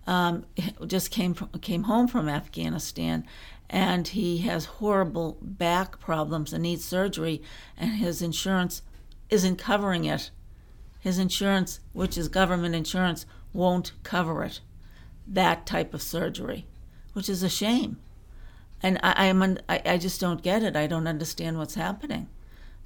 um, 0.06 0.46
just 0.86 1.10
came 1.10 1.34
from, 1.34 1.48
came 1.60 1.84
home 1.84 2.08
from 2.08 2.28
Afghanistan, 2.28 3.26
and 3.68 4.08
he 4.08 4.38
has 4.38 4.64
horrible 4.64 5.38
back 5.42 6.00
problems 6.00 6.52
and 6.52 6.62
needs 6.62 6.84
surgery, 6.84 7.42
and 7.76 7.92
his 7.92 8.22
insurance 8.22 8.82
isn't 9.28 9.56
covering 9.56 10.04
it. 10.04 10.30
His 11.00 11.18
insurance, 11.18 11.80
which 11.92 12.16
is 12.18 12.28
government 12.28 12.74
insurance, 12.74 13.26
won't 13.52 13.92
cover 14.02 14.42
it. 14.44 14.60
That 15.26 15.66
type 15.66 15.94
of 15.94 16.02
surgery, 16.02 16.66
which 17.12 17.28
is 17.28 17.42
a 17.42 17.48
shame. 17.48 17.98
And 18.82 18.98
I, 19.02 19.28
I'm, 19.28 19.42
I, 19.68 19.82
I 19.84 19.98
just 19.98 20.20
don't 20.20 20.42
get 20.42 20.62
it. 20.62 20.76
I 20.76 20.86
don't 20.86 21.06
understand 21.06 21.58
what's 21.58 21.74
happening. 21.74 22.28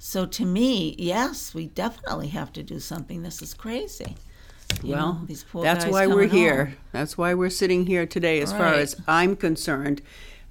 So 0.05 0.25
to 0.25 0.45
me, 0.45 0.95
yes, 0.99 1.55
we 1.55 1.67
definitely 1.67 2.27
have 2.27 2.51
to 2.53 2.61
do 2.61 2.81
something. 2.81 3.23
This 3.23 3.41
is 3.41 3.53
crazy. 3.53 4.17
You 4.83 4.91
Well, 4.91 5.13
know, 5.13 5.25
these 5.25 5.43
poor 5.45 5.63
that's 5.63 5.85
why 5.85 6.07
we're 6.07 6.27
here. 6.27 6.65
home. 6.65 6.75
That's 6.91 7.17
why 7.17 7.33
we're 7.33 7.49
sitting 7.49 7.85
here 7.85 8.05
today, 8.05 8.41
as 8.41 8.51
far 8.51 8.73
as 8.73 8.97
I'm 9.07 9.37
concerned. 9.37 10.01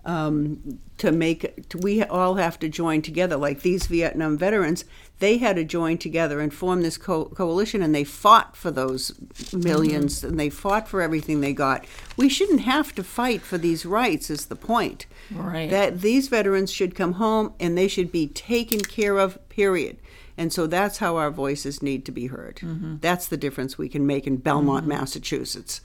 Um, 0.04 0.80
to 0.98 1.12
make, 1.12 1.68
to, 1.68 1.78
we 1.78 2.02
all 2.02 2.34
have 2.34 2.58
to 2.60 2.68
join 2.68 3.02
together. 3.02 3.36
Like 3.36 3.62
these 3.62 3.86
Vietnam 3.86 4.36
veterans, 4.36 4.84
they 5.20 5.38
had 5.38 5.54
to 5.56 5.64
join 5.64 5.98
together 5.98 6.40
and 6.40 6.52
form 6.52 6.82
this 6.82 6.96
co- 6.98 7.26
coalition, 7.26 7.82
and 7.82 7.94
they 7.94 8.02
fought 8.04 8.56
for 8.56 8.70
those 8.72 9.12
1000000s 9.12 9.62
Mm-hmm. 9.62 10.26
and 10.26 10.40
they 10.40 10.50
fought 10.50 10.88
for 10.88 11.00
everything 11.02 11.40
they 11.40 11.52
got. 11.52 11.84
We 12.16 12.28
shouldn't 12.28 12.60
have 12.62 12.94
to 12.96 13.04
fight 13.04 13.42
for 13.42 13.58
these 13.58 13.86
rights. 13.86 14.28
Is 14.30 14.46
the 14.46 14.56
point? 14.56 15.06
Right. 15.30 15.70
That 15.70 16.00
these 16.00 16.26
veterans 16.28 16.72
should 16.72 16.94
come 16.96 17.12
home 17.14 17.54
and 17.60 17.78
they 17.78 17.86
should 17.88 18.10
be 18.10 18.26
taken 18.26 18.80
care 18.80 19.18
of. 19.18 19.38
Period. 19.48 19.98
And 20.36 20.52
so 20.52 20.66
that's 20.66 20.98
how 20.98 21.16
our 21.16 21.30
voices 21.30 21.82
need 21.82 22.04
to 22.06 22.12
be 22.12 22.26
heard. 22.28 22.60
That's 23.00 23.26
the 23.28 23.36
difference 23.36 23.76
we 23.78 23.88
can 23.88 24.06
make 24.06 24.26
in 24.26 24.38
Belmont, 24.38 24.86
Massachusetts, 24.86 25.80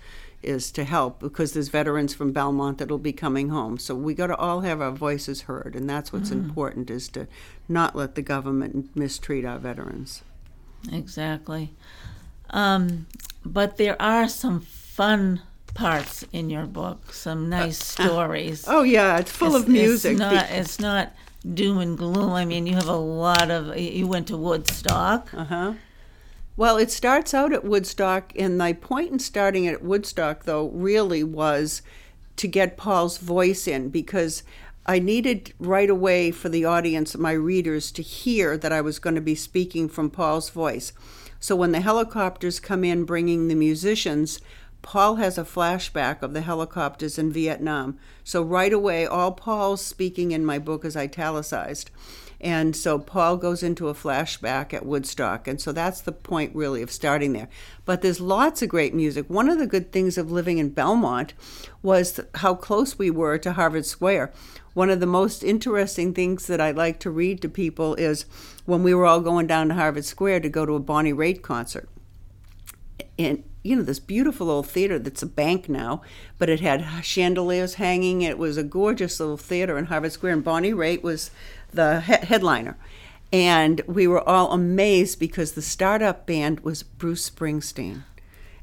is 0.47 0.71
to 0.71 0.83
help 0.83 1.19
because 1.19 1.51
there's 1.53 1.67
veterans 1.69 2.13
from 2.13 2.31
Belmont 2.31 2.77
that'll 2.77 2.97
be 2.97 3.11
coming 3.13 3.49
home. 3.49 3.77
So 3.77 3.93
we 3.93 4.13
got 4.15 4.27
to 4.27 4.35
all 4.37 4.61
have 4.61 4.81
our 4.81 4.91
voices 4.91 5.41
heard, 5.41 5.75
and 5.75 5.89
that's 5.89 6.11
what's 6.13 6.31
important 6.31 6.89
is 6.89 7.07
to 7.09 7.27
not 7.67 7.95
let 7.95 8.15
the 8.15 8.21
government 8.21 8.95
mistreat 8.95 9.45
our 9.45 9.59
veterans. 9.59 10.23
Exactly. 10.91 11.73
Um, 12.49 13.07
but 13.45 13.77
there 13.77 14.01
are 14.01 14.27
some 14.27 14.61
fun 14.61 15.41
parts 15.73 16.23
in 16.31 16.49
your 16.49 16.65
book, 16.65 17.13
some 17.13 17.49
nice 17.49 17.77
stories. 17.93 18.65
Oh 18.67 18.83
yeah, 18.83 19.17
it's 19.19 19.31
full 19.31 19.49
It's- 19.55 19.63
of 19.63 19.67
music. 19.69 20.11
It's 20.13 20.19
not, 20.19 20.49
it's 20.49 20.79
not 20.79 21.13
doom 21.53 21.77
and 21.79 21.97
gloom. 21.97 22.31
I 22.31 22.45
mean, 22.45 22.65
you 22.67 22.75
have 22.75 22.87
a 22.87 22.95
lot 22.95 23.51
of. 23.51 23.77
You 23.77 24.07
went 24.07 24.27
to 24.27 24.37
Woodstock. 24.37 25.33
Uh 25.33 25.43
huh. 25.45 25.73
Well, 26.57 26.77
it 26.77 26.89
starts 26.89 27.35
out 27.35 27.53
at 27.53 27.63
Woodstock, 27.63 28.33
and 28.35 28.57
my 28.57 28.73
point 28.73 29.11
in 29.11 29.19
starting 29.19 29.65
it 29.65 29.73
at 29.73 29.83
Woodstock, 29.83 30.45
though, 30.45 30.69
really 30.69 31.23
was 31.23 31.83
to 32.37 32.47
get 32.47 32.77
Paul's 32.77 33.19
voice 33.19 33.67
in 33.67 33.89
because 33.89 34.41
I 34.87 34.97
needed 34.97 35.53
right 35.59 35.89
away 35.89 36.31
for 36.31 36.49
the 36.49 36.65
audience, 36.65 37.15
my 37.15 37.33
readers, 37.33 37.91
to 37.91 38.01
hear 38.01 38.57
that 38.57 38.71
I 38.71 38.81
was 38.81 38.97
going 38.97 39.13
to 39.13 39.21
be 39.21 39.35
speaking 39.35 39.87
from 39.87 40.09
Paul's 40.09 40.49
voice. 40.49 40.93
So 41.39 41.55
when 41.55 41.73
the 41.73 41.81
helicopters 41.81 42.59
come 42.59 42.83
in 42.83 43.05
bringing 43.05 43.49
the 43.49 43.55
musicians, 43.55 44.39
Paul 44.81 45.17
has 45.17 45.37
a 45.37 45.43
flashback 45.43 46.23
of 46.23 46.33
the 46.33 46.41
helicopters 46.41 47.19
in 47.19 47.31
Vietnam. 47.31 47.99
So 48.23 48.41
right 48.41 48.73
away, 48.73 49.05
all 49.05 49.31
Paul's 49.31 49.85
speaking 49.85 50.31
in 50.31 50.43
my 50.43 50.57
book 50.57 50.85
is 50.85 50.97
italicized. 50.97 51.91
And 52.39 52.75
so 52.75 52.99
Paul 52.99 53.37
goes 53.37 53.63
into 53.63 53.87
a 53.87 53.93
flashback 53.93 54.73
at 54.73 54.85
Woodstock. 54.85 55.47
And 55.47 55.59
so 55.59 55.71
that's 55.71 56.01
the 56.01 56.11
point, 56.11 56.55
really, 56.55 56.81
of 56.81 56.91
starting 56.91 57.33
there. 57.33 57.49
But 57.83 58.01
there's 58.01 58.19
lots 58.19 58.61
of 58.61 58.69
great 58.69 58.93
music. 58.93 59.27
One 59.27 59.49
of 59.49 59.57
the 59.57 59.65
good 59.65 59.91
things 59.91 60.17
of 60.17 60.31
living 60.31 60.59
in 60.59 60.69
Belmont 60.69 61.33
was 61.81 62.19
how 62.35 62.53
close 62.53 62.99
we 62.99 63.09
were 63.09 63.37
to 63.39 63.53
Harvard 63.53 63.85
Square. 63.85 64.31
One 64.75 64.91
of 64.91 64.99
the 64.99 65.07
most 65.07 65.43
interesting 65.43 66.13
things 66.13 66.45
that 66.45 66.61
I 66.61 66.69
like 66.69 66.99
to 66.99 67.09
read 67.09 67.41
to 67.41 67.49
people 67.49 67.95
is 67.95 68.25
when 68.65 68.83
we 68.83 68.93
were 68.93 69.07
all 69.07 69.21
going 69.21 69.47
down 69.47 69.69
to 69.69 69.73
Harvard 69.73 70.05
Square 70.05 70.41
to 70.41 70.49
go 70.49 70.65
to 70.65 70.75
a 70.75 70.79
Bonnie 70.79 71.13
Raitt 71.13 71.41
concert 71.41 71.89
and 73.17 73.43
you 73.63 73.75
know 73.75 73.83
this 73.83 73.99
beautiful 73.99 74.49
old 74.49 74.67
theater 74.67 74.99
that's 74.99 75.23
a 75.23 75.27
bank 75.27 75.67
now 75.67 76.01
but 76.37 76.49
it 76.49 76.59
had 76.59 76.85
chandeliers 77.03 77.75
hanging 77.75 78.21
it 78.21 78.37
was 78.37 78.57
a 78.57 78.63
gorgeous 78.63 79.19
little 79.19 79.37
theater 79.37 79.77
in 79.77 79.85
harvard 79.85 80.11
square 80.11 80.33
and 80.33 80.43
bonnie 80.43 80.73
raitt 80.73 81.01
was 81.01 81.31
the 81.71 82.01
he- 82.01 82.25
headliner 82.25 82.77
and 83.31 83.81
we 83.87 84.07
were 84.07 84.27
all 84.27 84.51
amazed 84.51 85.19
because 85.19 85.51
the 85.53 85.61
startup 85.61 86.25
band 86.25 86.61
was 86.61 86.83
bruce 86.83 87.29
springsteen 87.29 88.03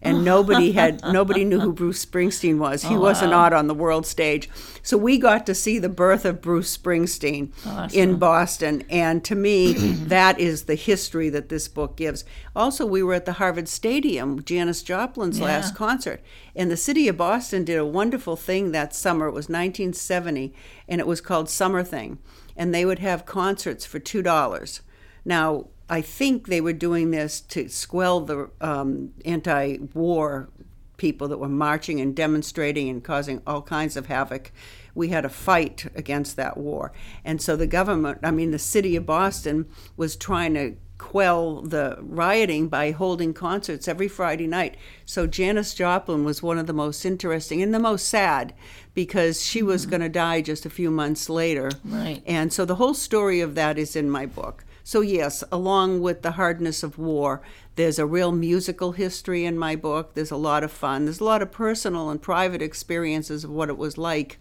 and 0.04 0.24
nobody 0.24 0.72
had 0.72 1.02
nobody 1.12 1.44
knew 1.44 1.58
who 1.58 1.72
Bruce 1.72 2.04
Springsteen 2.04 2.58
was. 2.58 2.82
He 2.82 2.94
oh, 2.94 3.00
was 3.00 3.22
not 3.22 3.52
on 3.52 3.66
the 3.66 3.74
world 3.74 4.06
stage, 4.06 4.48
so 4.82 4.96
we 4.96 5.18
got 5.18 5.46
to 5.46 5.54
see 5.54 5.78
the 5.78 5.88
birth 5.88 6.24
of 6.24 6.42
Bruce 6.42 6.76
Springsteen 6.76 7.50
in 7.94 8.16
Boston. 8.16 8.84
And 8.90 9.24
to 9.24 9.34
me, 9.34 9.72
that 9.72 10.38
is 10.38 10.64
the 10.64 10.74
history 10.74 11.30
that 11.30 11.48
this 11.48 11.66
book 11.66 11.96
gives. 11.96 12.24
Also, 12.54 12.86
we 12.86 13.02
were 13.02 13.14
at 13.14 13.24
the 13.24 13.34
Harvard 13.34 13.68
Stadium, 13.68 14.44
Janis 14.44 14.82
Joplin's 14.82 15.40
last 15.40 15.74
concert, 15.74 16.20
and 16.54 16.70
the 16.70 16.76
city 16.76 17.08
of 17.08 17.16
Boston 17.16 17.64
did 17.64 17.78
a 17.78 17.86
wonderful 17.86 18.36
thing 18.36 18.72
that 18.72 18.94
summer. 18.94 19.26
It 19.26 19.32
was 19.32 19.48
1970, 19.48 20.54
and 20.86 21.00
it 21.00 21.06
was 21.06 21.20
called 21.20 21.48
Summer 21.48 21.82
Thing, 21.82 22.18
and 22.56 22.74
they 22.74 22.84
would 22.84 22.98
have 23.00 23.26
concerts 23.26 23.84
for 23.86 23.98
two 23.98 24.22
dollars. 24.22 24.80
Now, 25.24 25.68
I 25.88 26.00
think 26.00 26.46
they 26.46 26.60
were 26.60 26.72
doing 26.72 27.10
this 27.10 27.40
to 27.40 27.68
squell 27.68 28.20
the 28.20 28.50
um, 28.60 29.12
anti-war 29.24 30.48
people 30.96 31.28
that 31.28 31.38
were 31.38 31.48
marching 31.48 32.00
and 32.00 32.14
demonstrating 32.14 32.88
and 32.88 33.02
causing 33.04 33.42
all 33.46 33.62
kinds 33.62 33.96
of 33.96 34.06
havoc. 34.06 34.52
We 34.94 35.08
had 35.08 35.24
a 35.24 35.28
fight 35.28 35.86
against 35.94 36.36
that 36.36 36.56
war. 36.56 36.92
And 37.24 37.42
so 37.42 37.56
the 37.56 37.66
government, 37.66 38.20
I 38.22 38.30
mean, 38.30 38.52
the 38.52 38.58
city 38.58 38.96
of 38.96 39.04
Boston 39.04 39.66
was 39.96 40.16
trying 40.16 40.54
to 40.54 40.76
quell 40.98 41.60
the 41.62 41.96
rioting 42.00 42.68
by 42.68 42.92
holding 42.92 43.34
concerts 43.34 43.88
every 43.88 44.08
Friday 44.08 44.46
night. 44.46 44.76
So 45.04 45.26
Janis 45.26 45.74
Joplin 45.74 46.24
was 46.24 46.42
one 46.42 46.58
of 46.58 46.66
the 46.66 46.72
most 46.72 47.04
interesting 47.04 47.62
and 47.62 47.74
the 47.74 47.78
most 47.78 48.08
sad 48.08 48.54
because 48.94 49.44
she 49.44 49.62
was 49.62 49.82
mm-hmm. 49.82 49.90
going 49.90 50.00
to 50.02 50.08
die 50.08 50.40
just 50.40 50.64
a 50.64 50.70
few 50.70 50.90
months 50.90 51.28
later. 51.28 51.70
Right. 51.84 52.22
And 52.26 52.52
so 52.52 52.64
the 52.64 52.76
whole 52.76 52.94
story 52.94 53.40
of 53.40 53.54
that 53.56 53.78
is 53.78 53.96
in 53.96 54.08
my 54.08 54.26
book. 54.26 54.64
So, 54.86 55.00
yes, 55.00 55.42
along 55.50 56.02
with 56.02 56.20
the 56.20 56.32
hardness 56.32 56.82
of 56.82 56.98
war, 56.98 57.40
there's 57.76 57.98
a 57.98 58.04
real 58.04 58.32
musical 58.32 58.92
history 58.92 59.46
in 59.46 59.58
my 59.58 59.76
book. 59.76 60.12
There's 60.12 60.30
a 60.30 60.36
lot 60.36 60.62
of 60.62 60.70
fun. 60.70 61.06
There's 61.06 61.20
a 61.20 61.24
lot 61.24 61.40
of 61.40 61.50
personal 61.50 62.10
and 62.10 62.20
private 62.20 62.60
experiences 62.60 63.44
of 63.44 63.50
what 63.50 63.70
it 63.70 63.78
was 63.78 63.96
like 63.96 64.38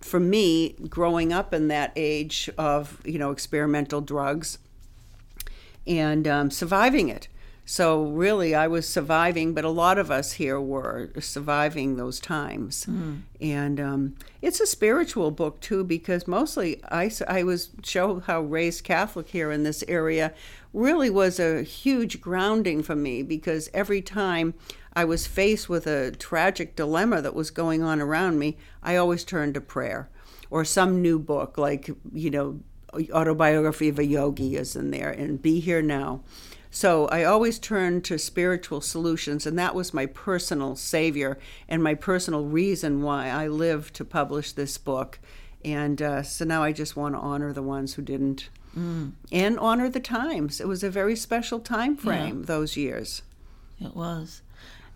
for 0.00 0.18
me 0.18 0.70
growing 0.88 1.32
up 1.32 1.52
in 1.52 1.68
that 1.68 1.92
age 1.96 2.48
of, 2.56 3.02
you 3.04 3.18
know, 3.18 3.30
experimental 3.30 4.00
drugs 4.00 4.58
and 5.88 6.28
um, 6.28 6.50
surviving 6.50 7.08
it. 7.08 7.28
So 7.64 8.04
really, 8.04 8.54
I 8.54 8.66
was 8.66 8.88
surviving, 8.88 9.52
but 9.52 9.62
a 9.62 9.68
lot 9.68 9.98
of 9.98 10.10
us 10.10 10.32
here 10.32 10.58
were 10.58 11.10
surviving 11.20 11.96
those 11.96 12.18
times. 12.18 12.86
Mm. 12.86 13.20
And 13.42 13.78
um, 13.78 14.16
it's 14.40 14.58
a 14.58 14.66
spiritual 14.66 15.30
book 15.30 15.60
too, 15.60 15.84
because 15.84 16.26
mostly 16.26 16.82
I, 16.90 17.10
I 17.26 17.42
was 17.42 17.68
show 17.82 18.20
how 18.20 18.40
raised 18.40 18.84
Catholic 18.84 19.28
here 19.28 19.50
in 19.50 19.64
this 19.64 19.84
area 19.86 20.32
really 20.72 21.10
was 21.10 21.38
a 21.38 21.62
huge 21.62 22.22
grounding 22.22 22.82
for 22.82 22.96
me 22.96 23.22
because 23.22 23.68
every 23.74 24.00
time 24.00 24.54
I 24.94 25.04
was 25.04 25.26
faced 25.26 25.68
with 25.68 25.86
a 25.86 26.12
tragic 26.12 26.74
dilemma 26.74 27.20
that 27.20 27.34
was 27.34 27.50
going 27.50 27.82
on 27.82 28.00
around 28.00 28.38
me, 28.38 28.56
I 28.82 28.96
always 28.96 29.24
turned 29.24 29.52
to 29.54 29.60
prayer 29.60 30.08
or 30.50 30.64
some 30.64 31.02
new 31.02 31.18
book 31.18 31.58
like 31.58 31.90
you 32.12 32.30
know 32.30 32.60
autobiography 32.94 33.88
of 33.88 33.98
a 33.98 34.04
yogi 34.04 34.56
is 34.56 34.74
in 34.74 34.90
there 34.90 35.10
and 35.10 35.42
be 35.42 35.60
here 35.60 35.82
now 35.82 36.20
so 36.70 37.06
I 37.06 37.24
always 37.24 37.58
turned 37.58 38.04
to 38.04 38.18
spiritual 38.18 38.80
solutions, 38.80 39.46
and 39.46 39.58
that 39.58 39.74
was 39.74 39.94
my 39.94 40.06
personal 40.06 40.76
savior 40.76 41.38
and 41.68 41.82
my 41.82 41.94
personal 41.94 42.44
reason 42.44 43.02
why 43.02 43.28
I 43.28 43.48
lived 43.48 43.94
to 43.94 44.04
publish 44.04 44.52
this 44.52 44.76
book. 44.76 45.18
And 45.64 46.00
uh, 46.00 46.22
so 46.22 46.44
now 46.44 46.62
I 46.62 46.72
just 46.72 46.96
want 46.96 47.14
to 47.14 47.20
honor 47.20 47.52
the 47.52 47.62
ones 47.62 47.94
who 47.94 48.02
didn't, 48.02 48.50
mm. 48.76 49.12
and 49.32 49.58
honor 49.58 49.88
the 49.88 50.00
times. 50.00 50.60
It 50.60 50.68
was 50.68 50.84
a 50.84 50.90
very 50.90 51.16
special 51.16 51.58
time 51.58 51.96
frame 51.96 52.40
yeah. 52.40 52.46
those 52.46 52.76
years. 52.76 53.22
It 53.80 53.96
was, 53.96 54.42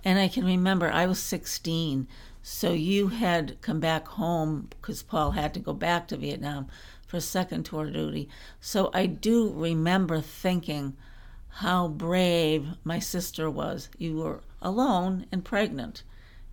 and 0.04 0.18
I 0.18 0.28
can 0.28 0.44
remember 0.44 0.90
I 0.90 1.06
was 1.06 1.20
16, 1.20 2.06
so 2.42 2.72
you 2.72 3.08
had 3.08 3.60
come 3.60 3.80
back 3.80 4.08
home 4.08 4.68
because 4.70 5.02
Paul 5.02 5.32
had 5.32 5.54
to 5.54 5.60
go 5.60 5.72
back 5.72 6.08
to 6.08 6.16
Vietnam 6.16 6.68
for 7.12 7.20
second 7.20 7.64
tour 7.64 7.90
duty. 7.90 8.26
So 8.58 8.90
I 8.94 9.04
do 9.04 9.52
remember 9.52 10.22
thinking 10.22 10.96
how 11.48 11.88
brave 11.88 12.68
my 12.84 13.00
sister 13.00 13.50
was. 13.50 13.90
You 13.98 14.16
were 14.16 14.40
alone 14.62 15.26
and 15.30 15.44
pregnant, 15.44 16.04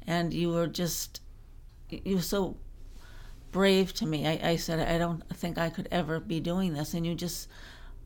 and 0.05 0.33
you 0.33 0.49
were 0.49 0.67
just, 0.67 1.21
you 1.89 2.15
were 2.17 2.21
so 2.21 2.57
brave 3.53 3.93
to 3.93 4.05
me. 4.05 4.27
I, 4.27 4.49
I 4.49 4.55
said, 4.57 4.85
I 4.85 4.97
don't 4.97 5.23
think 5.29 5.57
I 5.57 5.69
could 5.69 5.87
ever 5.91 6.19
be 6.19 6.41
doing 6.41 6.73
this. 6.73 6.93
And 6.93 7.07
you 7.07 7.15
just 7.15 7.47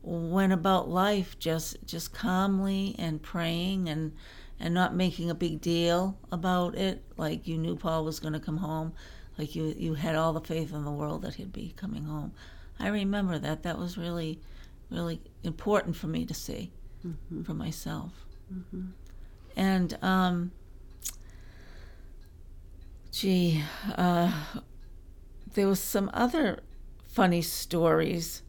went 0.02 0.52
about 0.52 0.88
life 0.88 1.36
just 1.40 1.78
just 1.86 2.12
calmly 2.12 2.94
and 2.98 3.20
praying 3.20 3.88
and 3.88 4.12
and 4.60 4.74
not 4.74 4.94
making 4.94 5.28
a 5.28 5.34
big 5.34 5.60
deal 5.60 6.16
about 6.30 6.76
it 6.76 7.02
like 7.16 7.48
you 7.48 7.56
knew 7.56 7.74
Paul 7.74 8.04
was 8.04 8.20
going 8.20 8.34
to 8.34 8.38
come 8.38 8.58
home 8.58 8.92
like 9.38 9.54
you 9.54 9.74
you 9.76 9.94
had 9.94 10.14
all 10.14 10.32
the 10.32 10.40
faith 10.40 10.72
in 10.72 10.84
the 10.84 10.90
world 10.90 11.22
that 11.22 11.34
he'd 11.34 11.52
be 11.52 11.74
coming 11.76 12.04
home 12.04 12.32
I 12.78 12.88
remember 12.88 13.38
that 13.38 13.62
that 13.62 13.78
was 13.78 13.96
really 13.96 14.40
really 14.90 15.20
important 15.42 15.96
for 15.96 16.06
me 16.06 16.24
to 16.24 16.34
see 16.34 16.70
mm-hmm. 17.06 17.42
for 17.42 17.54
myself. 17.54 18.24
Mm-hmm. 18.52 18.86
And, 19.56 19.98
um, 20.02 20.52
gee, 23.12 23.62
uh, 23.96 24.32
there 25.54 25.68
was 25.68 25.80
some 25.80 26.10
other 26.12 26.60
funny 27.06 27.42
stories 27.42 28.42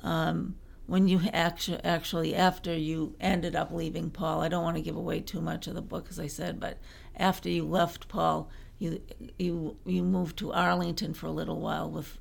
um, 0.00 0.56
when 0.86 1.06
you 1.06 1.20
actually, 1.32 1.82
actually, 1.84 2.34
after 2.34 2.74
you 2.74 3.14
ended 3.20 3.54
up 3.54 3.70
leaving 3.70 4.10
Paul. 4.10 4.40
I 4.40 4.48
don't 4.48 4.64
want 4.64 4.76
to 4.76 4.82
give 4.82 4.96
away 4.96 5.20
too 5.20 5.40
much 5.40 5.66
of 5.66 5.74
the 5.74 5.82
book, 5.82 6.06
as 6.10 6.18
I 6.18 6.26
said, 6.26 6.58
but 6.58 6.78
after 7.16 7.48
you 7.48 7.64
left 7.64 8.08
Paul, 8.08 8.50
you 8.78 9.00
you 9.38 9.76
you 9.84 10.02
moved 10.02 10.36
to 10.38 10.52
Arlington 10.52 11.14
for 11.14 11.26
a 11.26 11.32
little 11.32 11.60
while 11.60 11.90
with 11.90 12.18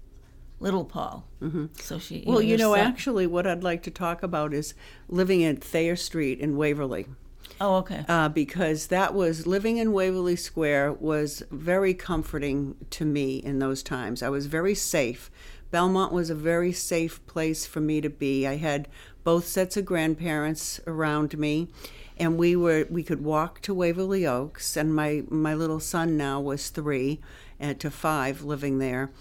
little 0.59 0.85
Paul. 0.85 1.27
Mm-hmm. 1.41 1.67
So 1.75 1.99
she. 1.99 2.23
well, 2.25 2.41
you 2.41 2.57
know, 2.57 2.75
actually, 2.75 3.27
what 3.27 3.45
I'd 3.45 3.63
like 3.63 3.83
to 3.83 3.91
talk 3.91 4.23
about 4.23 4.53
is 4.53 4.73
living 5.07 5.43
at 5.43 5.63
Thayer 5.63 5.95
Street 5.95 6.39
in 6.39 6.57
Waverly. 6.57 7.07
Oh, 7.59 7.77
okay. 7.77 8.05
Uh, 8.07 8.29
because 8.29 8.87
that 8.87 9.13
was 9.13 9.47
living 9.47 9.77
in 9.77 9.91
Waverly 9.91 10.35
Square 10.35 10.93
was 10.93 11.43
very 11.49 11.93
comforting 11.93 12.75
to 12.91 13.05
me 13.05 13.37
in 13.37 13.59
those 13.59 13.81
times. 13.81 14.21
I 14.21 14.29
was 14.29 14.47
very 14.47 14.75
safe. 14.75 15.31
Belmont 15.71 16.13
was 16.13 16.29
a 16.29 16.35
very 16.35 16.71
safe 16.71 17.25
place 17.25 17.65
for 17.65 17.79
me 17.79 17.99
to 18.01 18.09
be. 18.09 18.45
I 18.45 18.57
had 18.57 18.87
both 19.23 19.47
sets 19.47 19.75
of 19.75 19.85
grandparents 19.85 20.79
around 20.87 21.37
me, 21.37 21.67
and 22.19 22.37
we 22.37 22.55
were 22.55 22.85
we 22.89 23.03
could 23.03 23.23
walk 23.23 23.61
to 23.61 23.73
Waverly 23.73 24.25
Oaks. 24.25 24.75
And 24.75 24.93
my 24.93 25.23
my 25.29 25.53
little 25.53 25.79
son 25.79 26.17
now 26.17 26.39
was 26.39 26.69
three, 26.69 27.19
uh, 27.61 27.73
to 27.75 27.89
five, 27.89 28.43
living 28.43 28.79
there, 28.79 29.11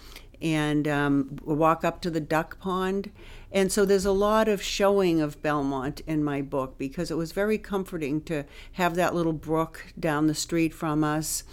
and 0.41 0.87
um, 0.87 1.37
walk 1.43 1.83
up 1.83 2.01
to 2.01 2.09
the 2.09 2.21
duck 2.21 2.59
pond. 2.59 3.11
And 3.51 3.71
so 3.71 3.85
there's 3.85 4.05
a 4.05 4.11
lot 4.11 4.49
of 4.49 4.61
showing 4.61 5.21
of 5.21 5.41
Belmont 5.41 6.01
in 6.05 6.23
my 6.23 6.41
book 6.41 6.77
because 6.77 7.09
it 7.09 7.17
was 7.17 7.31
very 7.31 7.57
comforting 7.57 8.21
to 8.23 8.43
have 8.73 8.95
that 8.95 9.15
little 9.15 9.33
brook 9.33 9.85
down 9.97 10.27
the 10.27 10.35
street 10.35 10.73
from 10.73 11.03
us 11.03 11.43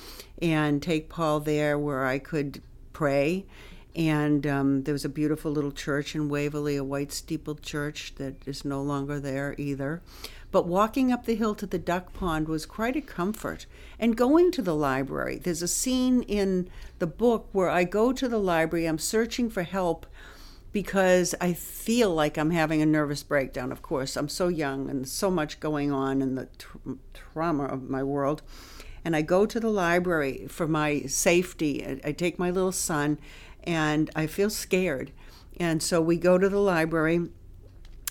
and 0.43 0.83
take 0.83 1.09
Paul 1.09 1.41
there 1.41 1.79
where 1.79 2.05
I 2.05 2.19
could 2.19 2.63
pray. 2.93 3.47
And 3.95 4.45
um, 4.45 4.83
there 4.83 4.93
was 4.93 5.05
a 5.05 5.09
beautiful 5.09 5.53
little 5.53 5.71
church 5.71 6.17
in 6.17 6.29
Waverly, 6.29 6.75
a 6.77 6.83
white 6.83 7.13
steepled 7.13 7.63
church 7.63 8.15
that 8.17 8.35
is 8.45 8.65
no 8.65 8.83
longer 8.83 9.21
there 9.21 9.55
either. 9.57 10.03
But 10.55 10.69
walking 10.69 11.11
up 11.11 11.27
the 11.27 11.35
hill 11.35 11.57
to 11.57 11.67
the 11.67 11.81
duck 11.81 12.12
pond 12.12 12.47
was 12.47 12.64
quite 12.64 12.95
a 12.95 13.01
comfort. 13.01 13.67
And 13.99 14.17
going 14.17 14.53
to 14.53 14.62
the 14.62 14.77
library, 14.77 15.37
there's 15.37 15.62
a 15.62 15.67
scene 15.67 16.23
in 16.23 16.71
the 17.01 17.09
book 17.09 17.49
where 17.51 17.69
I 17.69 17.83
go 17.83 18.12
to 18.12 18.29
the 18.29 18.38
library, 18.38 18.87
I'm 18.87 18.99
searching 18.99 19.51
for 19.51 19.64
help 19.64 20.07
because 20.71 21.35
I 21.40 21.55
feel 21.55 22.14
like 22.14 22.38
I'm 22.38 22.53
having 22.53 22.81
a 22.81 22.87
nervous 22.87 23.25
breakdown. 23.25 23.73
Of 23.73 23.83
course, 23.83 24.17
I'm 24.17 24.29
so 24.29 24.47
young 24.47 24.88
and 24.88 25.09
so 25.09 25.29
much 25.29 25.59
going 25.59 25.90
on 25.90 26.23
in 26.23 26.37
the 26.37 26.47
tra- 26.57 26.99
trauma 27.12 27.64
of 27.64 27.90
my 27.90 28.05
world. 28.05 28.43
And 29.05 29.17
I 29.17 29.23
go 29.23 29.47
to 29.47 29.59
the 29.59 29.71
library 29.71 30.47
for 30.47 30.69
my 30.69 31.01
safety. 31.01 32.01
I 32.05 32.12
take 32.12 32.38
my 32.38 32.53
little 32.53 32.71
son 32.71 33.19
and 33.64 34.09
I 34.14 34.29
feel 34.29 34.51
scared. 34.51 35.11
And 35.59 35.83
so 35.83 36.01
we 36.01 36.17
go 36.17 36.38
to 36.38 36.49
the 36.49 36.61
library 36.61 37.31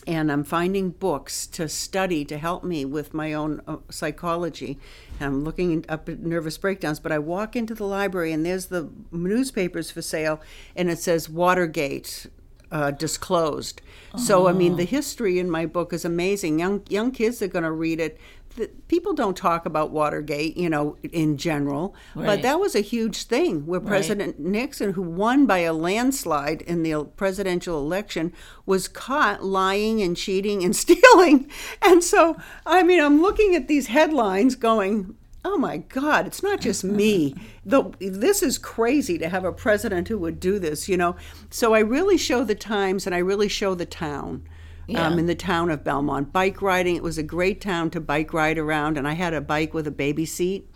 and 0.05 0.31
I'm 0.31 0.43
finding 0.43 0.89
books 0.89 1.47
to 1.47 1.69
study 1.69 2.25
to 2.25 2.37
help 2.37 2.63
me 2.63 2.85
with 2.85 3.13
my 3.13 3.33
own 3.33 3.61
uh, 3.67 3.77
psychology. 3.89 4.77
And 5.19 5.27
I'm 5.27 5.43
looking 5.43 5.85
up 5.87 6.09
at 6.09 6.19
nervous 6.19 6.57
breakdowns, 6.57 6.99
but 6.99 7.11
I 7.11 7.19
walk 7.19 7.55
into 7.55 7.73
the 7.73 7.85
library 7.85 8.33
and 8.33 8.45
there's 8.45 8.67
the 8.67 8.89
newspapers 9.11 9.91
for 9.91 10.01
sale, 10.01 10.41
and 10.75 10.89
it 10.89 10.99
says 10.99 11.29
Watergate 11.29 12.27
uh, 12.71 12.91
disclosed. 12.91 13.81
Oh. 14.13 14.17
So 14.17 14.47
I 14.47 14.51
mean, 14.51 14.75
the 14.75 14.83
oh. 14.83 14.87
history 14.87 15.39
in 15.39 15.49
my 15.49 15.65
book 15.65 15.93
is 15.93 16.03
amazing. 16.03 16.59
Young 16.59 16.83
young 16.89 17.11
kids 17.11 17.41
are 17.41 17.47
going 17.47 17.63
to 17.63 17.71
read 17.71 17.99
it 17.99 18.19
the, 18.55 18.67
people 18.87 19.13
don't 19.13 19.35
talk 19.35 19.65
about 19.65 19.91
Watergate, 19.91 20.55
you 20.57 20.69
know, 20.69 20.97
in 21.03 21.37
general, 21.37 21.95
right. 22.15 22.25
but 22.25 22.41
that 22.41 22.59
was 22.59 22.75
a 22.75 22.81
huge 22.81 23.23
thing 23.23 23.65
where 23.65 23.79
President 23.79 24.35
right. 24.37 24.47
Nixon, 24.47 24.93
who 24.93 25.01
won 25.01 25.45
by 25.45 25.59
a 25.59 25.73
landslide 25.73 26.61
in 26.61 26.83
the 26.83 27.05
presidential 27.15 27.79
election, 27.79 28.33
was 28.65 28.87
caught 28.87 29.43
lying 29.43 30.01
and 30.01 30.15
cheating 30.15 30.63
and 30.63 30.75
stealing. 30.83 31.49
And 31.81 32.03
so, 32.03 32.37
I 32.65 32.83
mean, 32.83 32.99
I'm 32.99 33.21
looking 33.21 33.55
at 33.55 33.67
these 33.67 33.87
headlines 33.87 34.55
going, 34.55 35.15
oh 35.45 35.57
my 35.57 35.77
God, 35.77 36.27
it's 36.27 36.43
not 36.43 36.61
just 36.61 36.83
me. 36.83 37.35
the, 37.65 37.83
this 37.99 38.41
is 38.43 38.57
crazy 38.57 39.17
to 39.17 39.29
have 39.29 39.43
a 39.43 39.51
president 39.51 40.07
who 40.07 40.17
would 40.19 40.39
do 40.39 40.59
this, 40.59 40.87
you 40.87 40.97
know. 40.97 41.15
So 41.49 41.73
I 41.73 41.79
really 41.79 42.17
show 42.17 42.43
the 42.43 42.55
times 42.55 43.05
and 43.05 43.15
I 43.15 43.19
really 43.19 43.49
show 43.49 43.75
the 43.75 43.85
town 43.85 44.47
yeah. 44.87 45.07
um, 45.07 45.19
in 45.19 45.25
the 45.25 45.35
town 45.35 45.69
of 45.69 45.83
Belmont. 45.83 46.33
Bike 46.33 46.61
riding, 46.61 46.95
it 46.95 47.03
was 47.03 47.17
a 47.17 47.23
great 47.23 47.61
town 47.61 47.89
to 47.91 48.01
bike 48.01 48.33
ride 48.33 48.57
around, 48.57 48.97
and 48.97 49.07
I 49.07 49.13
had 49.13 49.33
a 49.33 49.41
bike 49.41 49.73
with 49.73 49.87
a 49.87 49.91
baby 49.91 50.25
seat. 50.25 50.69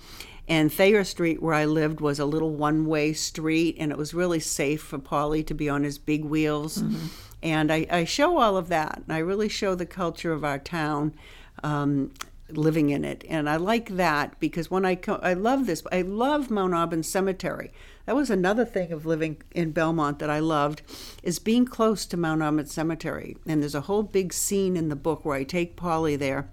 And 0.49 0.71
Thayer 0.71 1.03
Street, 1.03 1.41
where 1.41 1.53
I 1.53 1.65
lived, 1.65 1.99
was 1.99 2.19
a 2.19 2.25
little 2.25 2.55
one 2.55 2.85
way 2.85 3.11
street, 3.13 3.75
and 3.79 3.91
it 3.91 3.97
was 3.97 4.13
really 4.13 4.39
safe 4.39 4.81
for 4.81 4.97
Paulie 4.97 5.45
to 5.45 5.53
be 5.53 5.67
on 5.67 5.83
his 5.83 5.97
big 5.97 6.23
wheels. 6.23 6.77
Mm-hmm. 6.77 7.07
And 7.43 7.71
I, 7.71 7.85
I, 7.89 8.03
show 8.05 8.39
all 8.39 8.57
of 8.57 8.69
that. 8.69 9.03
and 9.05 9.13
I 9.13 9.19
really 9.19 9.49
show 9.49 9.75
the 9.75 9.85
culture 9.85 10.31
of 10.31 10.43
our 10.43 10.57
town. 10.57 11.13
Um, 11.63 12.11
living 12.49 12.89
in 12.89 13.03
it, 13.03 13.23
and 13.27 13.49
I 13.49 13.57
like 13.57 13.89
that 13.97 14.39
because 14.39 14.71
when 14.71 14.85
I 14.85 14.95
co- 14.95 15.19
I 15.21 15.33
love 15.33 15.65
this. 15.65 15.83
I 15.91 16.01
love 16.01 16.49
Mount 16.49 16.73
Auburn 16.73 17.03
Cemetery. 17.03 17.71
That 18.05 18.15
was 18.15 18.29
another 18.29 18.63
thing 18.63 18.91
of 18.91 19.05
living 19.05 19.41
in 19.51 19.71
Belmont 19.71 20.19
that 20.19 20.29
I 20.29 20.39
loved, 20.39 20.81
is 21.23 21.39
being 21.39 21.65
close 21.65 22.05
to 22.05 22.17
Mount 22.17 22.41
Auburn 22.41 22.65
Cemetery. 22.65 23.37
And 23.45 23.61
there's 23.61 23.75
a 23.75 23.81
whole 23.81 24.03
big 24.03 24.31
scene 24.31 24.77
in 24.77 24.89
the 24.89 24.95
book 24.95 25.25
where 25.25 25.37
I 25.37 25.43
take 25.43 25.75
Paulie 25.75 26.17
there 26.17 26.49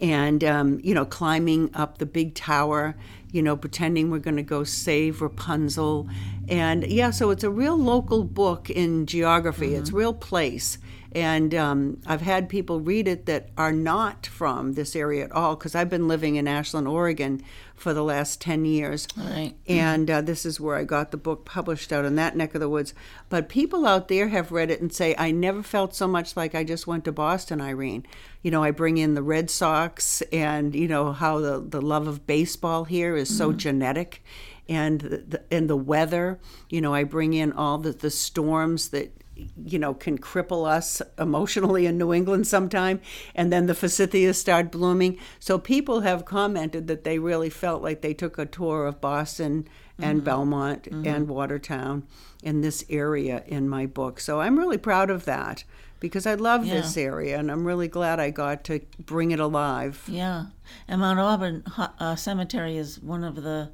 and 0.00 0.42
um, 0.42 0.80
you 0.82 0.94
know 0.94 1.04
climbing 1.04 1.70
up 1.74 1.98
the 1.98 2.06
big 2.06 2.34
tower 2.34 2.96
you 3.30 3.42
know 3.42 3.56
pretending 3.56 4.10
we're 4.10 4.18
going 4.18 4.36
to 4.36 4.42
go 4.42 4.64
save 4.64 5.22
rapunzel 5.22 6.08
and 6.48 6.86
yeah 6.86 7.10
so 7.10 7.30
it's 7.30 7.44
a 7.44 7.50
real 7.50 7.76
local 7.76 8.24
book 8.24 8.70
in 8.70 9.06
geography 9.06 9.68
mm-hmm. 9.68 9.80
it's 9.80 9.92
real 9.92 10.12
place 10.12 10.78
and 11.14 11.54
um, 11.54 12.00
I've 12.06 12.22
had 12.22 12.48
people 12.48 12.80
read 12.80 13.06
it 13.06 13.26
that 13.26 13.50
are 13.56 13.70
not 13.70 14.26
from 14.26 14.72
this 14.72 14.96
area 14.96 15.24
at 15.24 15.32
all 15.32 15.54
because 15.54 15.74
I've 15.74 15.88
been 15.88 16.08
living 16.08 16.34
in 16.34 16.48
Ashland, 16.48 16.88
Oregon 16.88 17.40
for 17.76 17.94
the 17.94 18.02
last 18.02 18.40
10 18.40 18.64
years. 18.64 19.06
Right. 19.16 19.54
And 19.68 20.10
uh, 20.10 20.22
this 20.22 20.44
is 20.44 20.58
where 20.58 20.76
I 20.76 20.82
got 20.82 21.12
the 21.12 21.16
book 21.16 21.44
published 21.44 21.92
out 21.92 22.04
in 22.04 22.16
that 22.16 22.36
neck 22.36 22.54
of 22.54 22.60
the 22.60 22.68
woods. 22.68 22.94
But 23.28 23.48
people 23.48 23.86
out 23.86 24.08
there 24.08 24.28
have 24.28 24.50
read 24.50 24.70
it 24.70 24.80
and 24.80 24.92
say, 24.92 25.14
I 25.16 25.30
never 25.30 25.62
felt 25.62 25.94
so 25.94 26.08
much 26.08 26.36
like 26.36 26.54
I 26.54 26.64
just 26.64 26.86
went 26.88 27.04
to 27.04 27.12
Boston, 27.12 27.60
Irene. 27.60 28.04
You 28.42 28.50
know, 28.50 28.64
I 28.64 28.72
bring 28.72 28.98
in 28.98 29.14
the 29.14 29.22
Red 29.22 29.50
Sox 29.50 30.20
and, 30.32 30.74
you 30.74 30.88
know, 30.88 31.12
how 31.12 31.38
the, 31.38 31.60
the 31.60 31.80
love 31.82 32.08
of 32.08 32.26
baseball 32.26 32.84
here 32.84 33.16
is 33.16 33.34
so 33.34 33.50
mm-hmm. 33.50 33.58
genetic 33.58 34.24
and 34.68 35.00
the, 35.00 35.42
and 35.52 35.70
the 35.70 35.76
weather. 35.76 36.40
You 36.70 36.80
know, 36.80 36.92
I 36.92 37.04
bring 37.04 37.34
in 37.34 37.52
all 37.52 37.78
the, 37.78 37.92
the 37.92 38.10
storms 38.10 38.88
that 38.88 39.12
you 39.36 39.78
know, 39.78 39.94
can 39.94 40.18
cripple 40.18 40.66
us 40.66 41.02
emotionally 41.18 41.86
in 41.86 41.98
New 41.98 42.12
England 42.12 42.46
sometime, 42.46 43.00
and 43.34 43.52
then 43.52 43.66
the 43.66 43.74
forsythias 43.74 44.38
start 44.38 44.70
blooming. 44.70 45.18
So 45.38 45.58
people 45.58 46.00
have 46.00 46.24
commented 46.24 46.86
that 46.86 47.04
they 47.04 47.18
really 47.18 47.50
felt 47.50 47.82
like 47.82 48.00
they 48.00 48.14
took 48.14 48.38
a 48.38 48.46
tour 48.46 48.86
of 48.86 49.00
Boston 49.00 49.68
and 49.98 50.18
mm-hmm. 50.18 50.24
Belmont 50.24 50.82
mm-hmm. 50.84 51.06
and 51.06 51.28
Watertown 51.28 52.06
in 52.42 52.60
this 52.60 52.84
area 52.88 53.42
in 53.46 53.68
my 53.68 53.86
book. 53.86 54.20
So 54.20 54.40
I'm 54.40 54.58
really 54.58 54.78
proud 54.78 55.10
of 55.10 55.24
that 55.24 55.64
because 56.00 56.26
I 56.26 56.34
love 56.34 56.66
yeah. 56.66 56.74
this 56.74 56.96
area 56.96 57.38
and 57.38 57.50
I'm 57.50 57.64
really 57.64 57.88
glad 57.88 58.20
I 58.20 58.30
got 58.30 58.64
to 58.64 58.80
bring 58.98 59.30
it 59.30 59.40
alive. 59.40 60.02
Yeah. 60.06 60.46
And 60.86 61.00
Mount 61.00 61.18
Auburn 61.18 61.64
uh, 61.76 62.16
Cemetery 62.16 62.76
is 62.76 63.00
one 63.00 63.24
of 63.24 63.42
the 63.42 63.70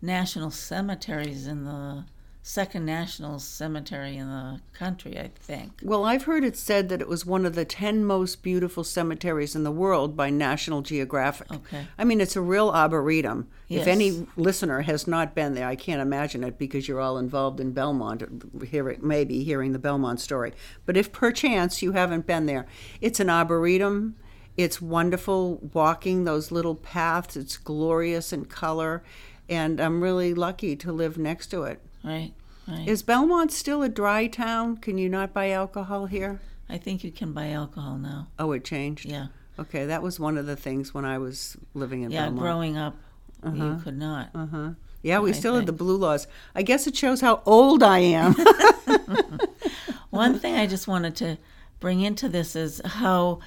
national 0.00 0.50
cemeteries 0.50 1.46
in 1.46 1.64
the 1.64 2.04
second 2.42 2.86
national 2.86 3.38
cemetery 3.38 4.16
in 4.16 4.26
the 4.26 4.60
country, 4.72 5.18
I 5.18 5.28
think. 5.28 5.80
Well, 5.82 6.04
I've 6.04 6.24
heard 6.24 6.42
it 6.42 6.56
said 6.56 6.88
that 6.88 7.00
it 7.00 7.08
was 7.08 7.26
one 7.26 7.44
of 7.44 7.54
the 7.54 7.66
10 7.66 8.04
most 8.04 8.42
beautiful 8.42 8.82
cemeteries 8.82 9.54
in 9.54 9.62
the 9.62 9.70
world 9.70 10.16
by 10.16 10.30
National 10.30 10.80
Geographic. 10.80 11.52
Okay. 11.52 11.86
I 11.98 12.04
mean, 12.04 12.20
it's 12.20 12.36
a 12.36 12.40
real 12.40 12.70
arboretum. 12.70 13.48
Yes. 13.68 13.82
If 13.82 13.88
any 13.88 14.26
listener 14.36 14.80
has 14.82 15.06
not 15.06 15.34
been 15.34 15.54
there, 15.54 15.68
I 15.68 15.76
can't 15.76 16.00
imagine 16.00 16.42
it 16.42 16.58
because 16.58 16.88
you're 16.88 17.00
all 17.00 17.18
involved 17.18 17.60
in 17.60 17.72
Belmont, 17.72 18.22
hear 18.66 18.96
maybe 19.02 19.44
hearing 19.44 19.72
the 19.72 19.78
Belmont 19.78 20.18
story. 20.20 20.52
But 20.86 20.96
if 20.96 21.12
perchance 21.12 21.82
you 21.82 21.92
haven't 21.92 22.26
been 22.26 22.46
there, 22.46 22.66
it's 23.02 23.20
an 23.20 23.28
arboretum. 23.28 24.16
It's 24.56 24.80
wonderful 24.80 25.58
walking 25.72 26.24
those 26.24 26.50
little 26.50 26.74
paths. 26.74 27.36
It's 27.36 27.58
glorious 27.58 28.32
in 28.32 28.46
color. 28.46 29.04
And 29.48 29.78
I'm 29.80 30.02
really 30.02 30.32
lucky 30.32 30.74
to 30.76 30.90
live 30.90 31.18
next 31.18 31.48
to 31.48 31.64
it. 31.64 31.80
Right, 32.04 32.32
right. 32.66 32.88
Is 32.88 33.02
Belmont 33.02 33.52
still 33.52 33.82
a 33.82 33.88
dry 33.88 34.26
town? 34.26 34.76
Can 34.78 34.98
you 34.98 35.08
not 35.08 35.32
buy 35.32 35.50
alcohol 35.50 36.06
here? 36.06 36.40
I 36.68 36.78
think 36.78 37.04
you 37.04 37.10
can 37.10 37.32
buy 37.32 37.50
alcohol 37.50 37.98
now. 37.98 38.28
Oh, 38.38 38.52
it 38.52 38.64
changed? 38.64 39.04
Yeah. 39.04 39.26
Okay, 39.58 39.86
that 39.86 40.02
was 40.02 40.18
one 40.18 40.38
of 40.38 40.46
the 40.46 40.56
things 40.56 40.94
when 40.94 41.04
I 41.04 41.18
was 41.18 41.56
living 41.74 42.02
in 42.02 42.10
yeah, 42.10 42.26
Belmont. 42.26 42.36
Yeah, 42.36 42.42
growing 42.42 42.76
up, 42.76 42.96
uh-huh. 43.42 43.56
you 43.56 43.80
could 43.82 43.98
not. 43.98 44.30
Uh 44.34 44.46
huh. 44.46 44.70
Yeah, 45.02 45.18
we 45.20 45.30
I 45.30 45.32
still 45.32 45.54
think. 45.54 45.62
had 45.62 45.66
the 45.66 45.72
blue 45.72 45.96
laws. 45.96 46.26
I 46.54 46.62
guess 46.62 46.86
it 46.86 46.96
shows 46.96 47.20
how 47.20 47.42
old 47.44 47.82
I 47.82 47.98
am. 47.98 48.34
one 50.10 50.38
thing 50.38 50.54
I 50.54 50.66
just 50.66 50.86
wanted 50.86 51.16
to 51.16 51.38
bring 51.80 52.00
into 52.00 52.28
this 52.28 52.54
is 52.54 52.80
how 52.84 53.40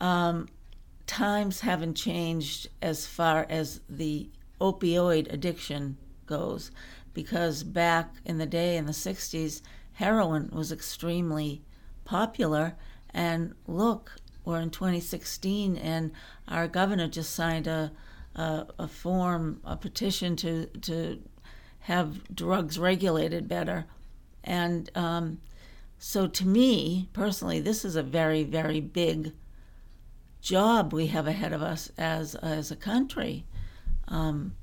um, 0.00 0.48
times 1.06 1.60
haven't 1.60 1.94
changed 1.94 2.68
as 2.82 3.06
far 3.06 3.46
as 3.48 3.80
the 3.88 4.28
opioid 4.60 5.32
addiction 5.32 5.96
goes 6.26 6.70
because 7.14 7.62
back 7.62 8.16
in 8.24 8.38
the 8.38 8.46
day 8.46 8.76
in 8.76 8.86
the 8.86 8.92
60s, 8.92 9.62
heroin 9.94 10.50
was 10.52 10.72
extremely 10.72 11.62
popular. 12.04 12.74
And 13.10 13.54
look, 13.66 14.16
we're 14.44 14.60
in 14.60 14.70
2016, 14.70 15.76
and 15.76 16.12
our 16.48 16.68
governor 16.68 17.08
just 17.08 17.32
signed 17.32 17.66
a, 17.66 17.92
a, 18.34 18.66
a 18.78 18.88
form, 18.88 19.60
a 19.64 19.76
petition 19.76 20.36
to, 20.36 20.66
to 20.66 21.22
have 21.80 22.34
drugs 22.34 22.78
regulated 22.78 23.48
better. 23.48 23.86
And 24.42 24.90
um, 24.94 25.40
so, 25.98 26.26
to 26.26 26.46
me 26.46 27.08
personally, 27.12 27.60
this 27.60 27.84
is 27.84 27.96
a 27.96 28.02
very, 28.02 28.42
very 28.42 28.80
big 28.80 29.32
job 30.42 30.92
we 30.92 31.06
have 31.06 31.26
ahead 31.26 31.54
of 31.54 31.62
us 31.62 31.90
as, 31.96 32.34
as 32.34 32.70
a 32.70 32.76
country. 32.76 33.46
Um, 34.08 34.54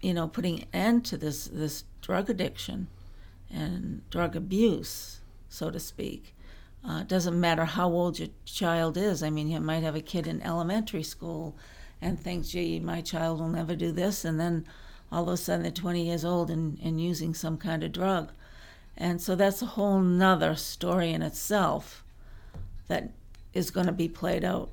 you 0.00 0.14
know, 0.14 0.28
putting 0.28 0.60
an 0.60 0.68
end 0.72 1.04
to 1.06 1.16
this 1.16 1.46
this 1.46 1.84
drug 2.00 2.28
addiction 2.28 2.88
and 3.50 4.02
drug 4.10 4.36
abuse, 4.36 5.20
so 5.48 5.70
to 5.70 5.80
speak. 5.80 6.34
Uh, 6.86 7.00
it 7.00 7.08
doesn't 7.08 7.40
matter 7.40 7.64
how 7.64 7.88
old 7.88 8.18
your 8.18 8.28
child 8.44 8.96
is. 8.96 9.22
I 9.22 9.30
mean, 9.30 9.48
you 9.48 9.60
might 9.60 9.82
have 9.82 9.94
a 9.94 10.02
kid 10.02 10.26
in 10.26 10.42
elementary 10.42 11.02
school 11.02 11.56
and 12.02 12.20
think, 12.20 12.44
gee, 12.46 12.78
my 12.78 13.00
child 13.00 13.40
will 13.40 13.48
never 13.48 13.74
do 13.74 13.90
this, 13.90 14.24
and 14.24 14.38
then 14.38 14.66
all 15.10 15.22
of 15.22 15.28
a 15.28 15.36
sudden 15.36 15.62
they're 15.62 15.70
20 15.70 16.04
years 16.04 16.24
old 16.24 16.50
and, 16.50 16.78
and 16.82 17.00
using 17.00 17.32
some 17.32 17.56
kind 17.56 17.82
of 17.82 17.92
drug. 17.92 18.32
And 18.96 19.20
so 19.20 19.34
that's 19.34 19.62
a 19.62 19.66
whole 19.66 20.00
nother 20.00 20.54
story 20.56 21.12
in 21.12 21.22
itself 21.22 22.04
that 22.88 23.10
is 23.52 23.70
going 23.70 23.86
to 23.86 23.92
be 23.92 24.08
played 24.08 24.44
out 24.44 24.70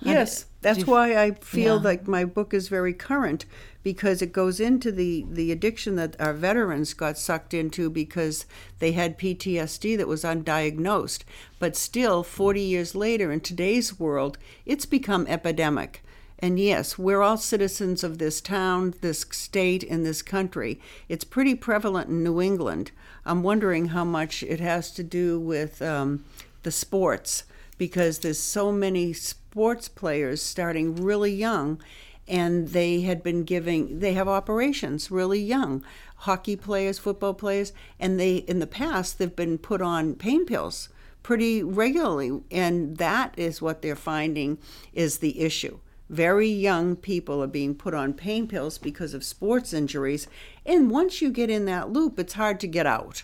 Yes, 0.00 0.46
that's 0.60 0.86
why 0.86 1.16
I 1.16 1.32
feel 1.32 1.76
yeah. 1.76 1.82
like 1.82 2.08
my 2.08 2.24
book 2.24 2.54
is 2.54 2.68
very 2.68 2.92
current 2.92 3.44
because 3.82 4.22
it 4.22 4.32
goes 4.32 4.60
into 4.60 4.92
the, 4.92 5.24
the 5.30 5.50
addiction 5.50 5.96
that 5.96 6.20
our 6.20 6.32
veterans 6.32 6.94
got 6.94 7.18
sucked 7.18 7.54
into 7.54 7.88
because 7.88 8.44
they 8.80 8.92
had 8.92 9.18
PTSD 9.18 9.96
that 9.96 10.08
was 10.08 10.24
undiagnosed. 10.24 11.22
But 11.58 11.76
still, 11.76 12.22
40 12.22 12.60
years 12.60 12.94
later, 12.94 13.32
in 13.32 13.40
today's 13.40 13.98
world, 13.98 14.38
it's 14.66 14.86
become 14.86 15.26
epidemic. 15.26 16.02
And 16.40 16.60
yes, 16.60 16.98
we're 16.98 17.22
all 17.22 17.36
citizens 17.36 18.04
of 18.04 18.18
this 18.18 18.40
town, 18.40 18.94
this 19.00 19.26
state, 19.30 19.82
and 19.82 20.06
this 20.06 20.22
country. 20.22 20.80
It's 21.08 21.24
pretty 21.24 21.54
prevalent 21.54 22.08
in 22.08 22.22
New 22.22 22.40
England. 22.40 22.92
I'm 23.26 23.42
wondering 23.42 23.88
how 23.88 24.04
much 24.04 24.42
it 24.44 24.60
has 24.60 24.92
to 24.92 25.02
do 25.02 25.40
with 25.40 25.82
um, 25.82 26.24
the 26.62 26.70
sports 26.70 27.44
because 27.78 28.18
there's 28.18 28.38
so 28.38 28.70
many 28.70 29.12
sports 29.12 29.88
players 29.88 30.42
starting 30.42 30.96
really 30.96 31.32
young 31.32 31.80
and 32.28 32.68
they 32.68 33.00
had 33.00 33.22
been 33.22 33.44
giving 33.44 34.00
they 34.00 34.12
have 34.12 34.28
operations 34.28 35.10
really 35.10 35.40
young 35.40 35.82
hockey 36.16 36.56
players 36.56 36.98
football 36.98 37.34
players 37.34 37.72
and 37.98 38.20
they 38.20 38.36
in 38.36 38.58
the 38.58 38.66
past 38.66 39.18
they've 39.18 39.36
been 39.36 39.56
put 39.56 39.80
on 39.80 40.14
pain 40.14 40.44
pills 40.44 40.88
pretty 41.22 41.62
regularly 41.62 42.40
and 42.50 42.98
that 42.98 43.34
is 43.38 43.62
what 43.62 43.82
they're 43.82 43.96
finding 43.96 44.58
is 44.92 45.18
the 45.18 45.40
issue 45.40 45.78
very 46.10 46.48
young 46.48 46.96
people 46.96 47.42
are 47.42 47.48
being 47.48 47.74
put 47.74 47.92
on 47.92 48.14
pain 48.14 48.46
pills 48.46 48.78
because 48.78 49.14
of 49.14 49.24
sports 49.24 49.72
injuries 49.72 50.26
and 50.64 50.90
once 50.90 51.20
you 51.20 51.30
get 51.30 51.50
in 51.50 51.64
that 51.64 51.90
loop 51.90 52.18
it's 52.18 52.34
hard 52.34 52.58
to 52.60 52.66
get 52.66 52.86
out 52.86 53.22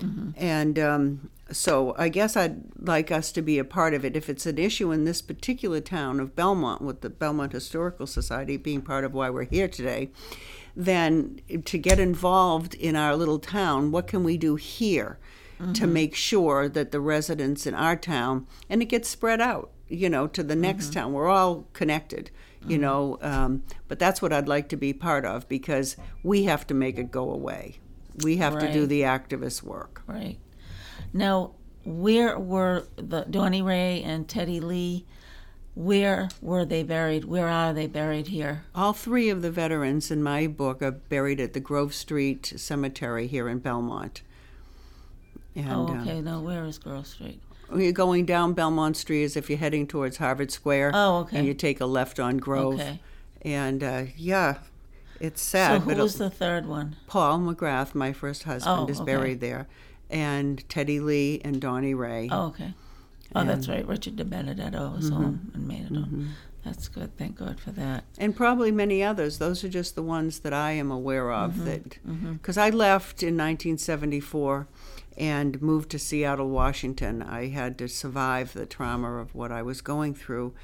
mm-hmm. 0.00 0.30
and 0.36 0.78
um, 0.78 1.30
so 1.50 1.94
I 1.98 2.08
guess 2.08 2.36
I'd 2.36 2.62
like 2.78 3.10
us 3.10 3.30
to 3.32 3.42
be 3.42 3.58
a 3.58 3.64
part 3.64 3.94
of 3.94 4.04
it. 4.04 4.16
If 4.16 4.28
it's 4.28 4.46
an 4.46 4.58
issue 4.58 4.92
in 4.92 5.04
this 5.04 5.20
particular 5.20 5.80
town 5.80 6.20
of 6.20 6.34
Belmont, 6.34 6.82
with 6.82 7.02
the 7.02 7.10
Belmont 7.10 7.52
Historical 7.52 8.06
Society 8.06 8.56
being 8.56 8.82
part 8.82 9.04
of 9.04 9.12
why 9.12 9.30
we're 9.30 9.44
here 9.44 9.68
today, 9.68 10.10
then 10.74 11.40
to 11.64 11.78
get 11.78 12.00
involved 12.00 12.74
in 12.74 12.96
our 12.96 13.14
little 13.14 13.38
town, 13.38 13.90
what 13.90 14.06
can 14.06 14.24
we 14.24 14.36
do 14.36 14.56
here 14.56 15.18
mm-hmm. 15.60 15.72
to 15.72 15.86
make 15.86 16.14
sure 16.14 16.68
that 16.68 16.92
the 16.92 17.00
residents 17.00 17.66
in 17.66 17.74
our 17.74 17.96
town, 17.96 18.46
and 18.68 18.82
it 18.82 18.86
gets 18.86 19.08
spread 19.08 19.40
out, 19.40 19.70
you 19.88 20.08
know, 20.08 20.26
to 20.26 20.42
the 20.42 20.56
next 20.56 20.86
mm-hmm. 20.86 21.00
town. 21.00 21.12
We're 21.12 21.28
all 21.28 21.66
connected, 21.72 22.30
you 22.62 22.76
mm-hmm. 22.76 22.82
know, 22.82 23.18
um, 23.20 23.62
but 23.88 23.98
that's 23.98 24.20
what 24.20 24.32
I'd 24.32 24.48
like 24.48 24.68
to 24.70 24.76
be 24.76 24.92
part 24.92 25.24
of 25.24 25.48
because 25.48 25.96
we 26.22 26.44
have 26.44 26.66
to 26.68 26.74
make 26.74 26.98
it 26.98 27.10
go 27.10 27.30
away. 27.30 27.78
We 28.22 28.36
have 28.36 28.54
right. 28.54 28.66
to 28.66 28.72
do 28.72 28.86
the 28.86 29.02
activist 29.02 29.62
work. 29.62 30.02
Right. 30.06 30.38
Now, 31.14 31.52
where 31.84 32.38
were 32.38 32.84
the 32.96 33.22
Donnie 33.22 33.62
Ray 33.62 34.02
and 34.02 34.28
Teddy 34.28 34.60
Lee? 34.60 35.06
Where 35.74 36.28
were 36.42 36.64
they 36.64 36.82
buried? 36.82 37.24
Where 37.24 37.48
are 37.48 37.72
they 37.72 37.86
buried 37.86 38.28
here? 38.28 38.64
All 38.74 38.92
three 38.92 39.28
of 39.30 39.40
the 39.42 39.50
veterans 39.50 40.10
in 40.10 40.22
my 40.22 40.46
book 40.46 40.82
are 40.82 40.90
buried 40.92 41.40
at 41.40 41.52
the 41.52 41.60
Grove 41.60 41.94
Street 41.94 42.52
Cemetery 42.56 43.26
here 43.26 43.48
in 43.48 43.58
Belmont. 43.60 44.22
And, 45.56 45.70
oh, 45.70 45.86
uh, 45.88 46.00
okay. 46.02 46.18
Uh, 46.18 46.22
now, 46.22 46.40
where 46.40 46.64
is 46.64 46.78
Grove 46.78 47.06
Street? 47.06 47.40
You're 47.74 47.92
going 47.92 48.26
down 48.26 48.52
Belmont 48.52 48.96
Street 48.96 49.24
as 49.24 49.36
if 49.36 49.48
you're 49.48 49.58
heading 49.58 49.86
towards 49.86 50.16
Harvard 50.18 50.50
Square. 50.50 50.92
Oh, 50.94 51.18
okay. 51.20 51.38
And 51.38 51.46
you 51.46 51.54
take 51.54 51.80
a 51.80 51.86
left 51.86 52.20
on 52.20 52.38
Grove. 52.38 52.74
Okay. 52.74 53.00
And 53.42 53.82
uh, 53.82 54.04
yeah, 54.16 54.58
it's 55.20 55.42
So 55.42 55.58
sad. 55.58 55.80
who 55.82 55.90
but 55.90 55.98
was 55.98 56.18
the 56.18 56.30
third 56.30 56.66
one? 56.66 56.96
Paul 57.06 57.38
McGrath, 57.40 57.94
my 57.94 58.12
first 58.12 58.44
husband, 58.44 58.80
Oh, 58.88 58.92
is 58.92 59.00
okay. 59.00 59.12
buried 59.12 59.40
there. 59.40 59.66
And 60.10 60.68
Teddy 60.68 61.00
Lee 61.00 61.40
and 61.44 61.60
Donnie 61.60 61.94
Ray. 61.94 62.28
Oh, 62.30 62.46
okay. 62.46 62.74
Oh, 63.34 63.44
that's 63.44 63.68
right. 63.68 63.86
Richard 63.86 64.16
De 64.16 64.24
Benedetto 64.24 64.92
was 64.94 65.10
mm-hmm. 65.10 65.22
home 65.22 65.50
and 65.54 65.66
made 65.66 65.86
it 65.86 65.94
home. 65.94 66.04
Mm-hmm. 66.04 66.26
That's 66.64 66.88
good. 66.88 67.16
Thank 67.18 67.36
God 67.36 67.60
for 67.60 67.72
that. 67.72 68.04
and 68.16 68.34
probably 68.34 68.70
many 68.70 69.02
others. 69.02 69.38
Those 69.38 69.62
are 69.64 69.68
just 69.68 69.94
the 69.94 70.02
ones 70.02 70.40
that 70.40 70.54
I 70.54 70.72
am 70.72 70.90
aware 70.90 71.30
of. 71.30 71.52
Mm-hmm. 71.52 71.64
That 71.64 71.90
mm-hmm. 72.06 72.32
because 72.34 72.56
I 72.56 72.70
left 72.70 73.22
in 73.22 73.36
1974 73.36 74.66
and 75.18 75.60
moved 75.60 75.90
to 75.90 75.98
Seattle, 75.98 76.48
Washington. 76.48 77.22
I 77.22 77.48
had 77.48 77.76
to 77.78 77.88
survive 77.88 78.52
the 78.52 78.66
trauma 78.66 79.18
of 79.18 79.34
what 79.34 79.52
I 79.52 79.62
was 79.62 79.80
going 79.80 80.14
through 80.14 80.54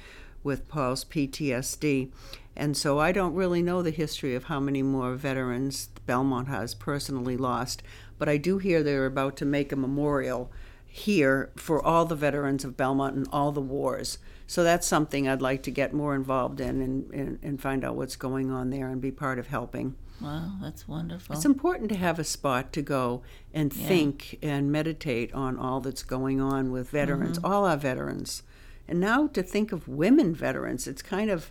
with 0.43 0.67
Paul's 0.67 1.05
PTSD, 1.05 2.09
and 2.55 2.75
so 2.75 2.99
I 2.99 3.11
don't 3.11 3.35
really 3.35 3.61
know 3.61 3.83
the 3.83 3.91
history 3.91 4.33
of 4.33 4.45
how 4.45 4.59
many 4.59 4.81
more 4.81 5.13
veterans 5.13 5.89
Belmont 6.07 6.47
has 6.47 6.73
personally 6.73 7.37
lost. 7.37 7.83
But 8.21 8.29
I 8.29 8.37
do 8.37 8.59
hear 8.59 8.83
they're 8.83 9.07
about 9.07 9.35
to 9.37 9.45
make 9.45 9.71
a 9.71 9.75
memorial 9.75 10.51
here 10.85 11.49
for 11.55 11.83
all 11.83 12.05
the 12.05 12.13
veterans 12.15 12.63
of 12.63 12.77
Belmont 12.77 13.15
and 13.15 13.27
all 13.33 13.51
the 13.51 13.59
wars. 13.61 14.19
So 14.45 14.63
that's 14.63 14.85
something 14.85 15.27
I'd 15.27 15.41
like 15.41 15.63
to 15.63 15.71
get 15.71 15.91
more 15.91 16.13
involved 16.13 16.61
in 16.61 16.81
and, 16.83 17.11
and, 17.11 17.39
and 17.41 17.59
find 17.59 17.83
out 17.83 17.95
what's 17.95 18.15
going 18.15 18.51
on 18.51 18.69
there 18.69 18.89
and 18.89 19.01
be 19.01 19.09
part 19.09 19.39
of 19.39 19.47
helping. 19.47 19.95
Wow, 20.21 20.51
that's 20.61 20.87
wonderful. 20.87 21.35
It's 21.35 21.45
important 21.45 21.89
to 21.89 21.95
have 21.97 22.19
a 22.19 22.23
spot 22.23 22.71
to 22.73 22.83
go 22.83 23.23
and 23.55 23.73
Yeah. 23.75 23.87
think 23.87 24.37
and 24.43 24.71
meditate 24.71 25.33
on 25.33 25.57
all 25.57 25.81
that's 25.81 26.03
going 26.03 26.39
on 26.39 26.71
with 26.71 26.91
veterans, 26.91 27.39
Mm-hmm. 27.39 27.51
all 27.51 27.65
our 27.65 27.75
veterans. 27.77 28.43
And 28.87 28.99
now 28.99 29.25
to 29.29 29.41
think 29.41 29.71
of 29.71 29.87
women 29.87 30.35
veterans, 30.35 30.85
it's 30.85 31.01
kind 31.01 31.31
of, 31.31 31.49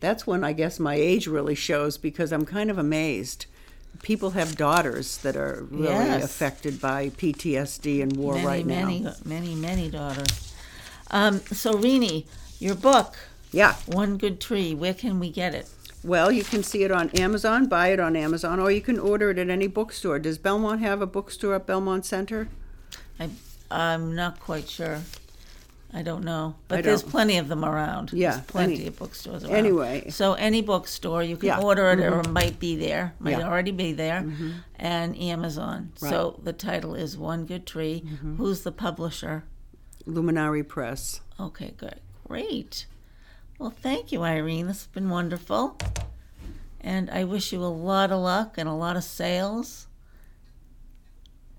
that's 0.00 0.26
when 0.26 0.44
I 0.44 0.52
guess 0.52 0.78
my 0.78 0.96
age 0.96 1.26
really 1.26 1.54
shows 1.54 1.96
because 1.96 2.30
I'm 2.30 2.44
kind 2.44 2.70
of 2.70 2.76
amazed. 2.76 3.46
People 4.02 4.30
have 4.30 4.56
daughters 4.56 5.18
that 5.18 5.36
are 5.36 5.66
really 5.70 5.92
Yes. 5.92 6.24
affected 6.24 6.80
by 6.80 7.10
PTSD 7.10 8.00
and 8.02 8.16
war 8.16 8.34
many, 8.34 8.46
right 8.46 8.66
many, 8.66 9.00
now. 9.00 9.14
many, 9.24 9.54
many 9.54 9.54
many 9.54 9.90
daughters. 9.90 10.52
Um, 11.10 11.40
so, 11.52 11.74
Rini, 11.74 12.24
your 12.58 12.74
book, 12.74 13.16
Yeah. 13.52 13.74
One 13.86 14.16
Good 14.16 14.40
Tree, 14.40 14.74
where 14.74 14.94
can 14.94 15.18
we 15.18 15.28
get 15.30 15.54
it? 15.54 15.68
Well, 16.02 16.30
you 16.32 16.44
can 16.44 16.62
see 16.62 16.82
it 16.84 16.90
on 16.90 17.10
Amazon, 17.10 17.66
buy 17.66 17.88
it 17.88 18.00
on 18.00 18.16
Amazon, 18.16 18.58
or 18.60 18.70
you 18.70 18.80
can 18.80 18.98
order 18.98 19.30
it 19.30 19.38
at 19.38 19.50
any 19.50 19.66
bookstore. 19.66 20.18
Does 20.18 20.38
Belmont 20.38 20.80
have 20.80 21.02
a 21.02 21.06
bookstore 21.06 21.56
at 21.56 21.66
Belmont 21.66 22.06
Center? 22.06 22.48
I, 23.18 23.28
I'm 23.70 24.14
not 24.14 24.40
quite 24.40 24.68
sure. 24.68 25.00
I 25.92 26.02
don't 26.02 26.22
know. 26.24 26.54
But 26.68 26.84
there's 26.84 27.02
don't- 27.02 27.10
plenty 27.10 27.38
of 27.38 27.48
them 27.48 27.64
around. 27.64 28.12
Yeah, 28.12 28.30
There's 28.32 28.42
plenty 28.46 28.74
any- 28.76 28.86
of 28.86 28.98
bookstores 28.98 29.42
around. 29.44 29.54
anyway. 29.56 30.08
So 30.10 30.34
any 30.34 30.62
bookstore, 30.62 31.22
you 31.24 31.36
can 31.36 31.48
Yeah, 31.48 31.56
Mm-hmm. 31.56 31.64
order 31.64 31.90
it 31.90 32.00
or 32.00 32.20
it 32.20 32.28
might 32.30 32.60
be 32.60 32.76
there, 32.76 33.14
might 33.18 33.30
Yeah. 33.32 33.38
Mm-hmm. 33.40 33.48
already 33.48 33.70
be 33.72 33.92
there, 33.92 34.24
and 34.76 35.16
Amazon. 35.18 35.92
So 35.96 36.06
Right. 36.06 36.14
Mm-hmm. 36.14 36.44
the 36.44 36.52
title 36.52 36.94
is 36.94 37.18
One 37.18 37.44
Good 37.44 37.66
Tree. 37.66 38.04
Who's 38.36 38.60
the 38.62 38.70
publisher? 38.72 39.42
Luminary 40.06 40.62
Press. 40.62 41.20
Okay, 41.40 41.74
good. 41.76 42.00
Great. 42.24 42.86
Well, 43.58 43.70
thank 43.70 44.12
you, 44.12 44.22
Irene. 44.22 44.68
This 44.68 44.78
has 44.78 44.86
been 44.86 45.10
wonderful. 45.10 45.76
And 46.80 47.10
I 47.10 47.24
wish 47.24 47.52
you 47.52 47.62
a 47.62 47.66
lot 47.66 48.10
of 48.12 48.20
luck 48.20 48.54
and 48.56 48.68
a 48.68 48.72
lot 48.72 48.96
of 48.96 49.02
sales. 49.04 49.88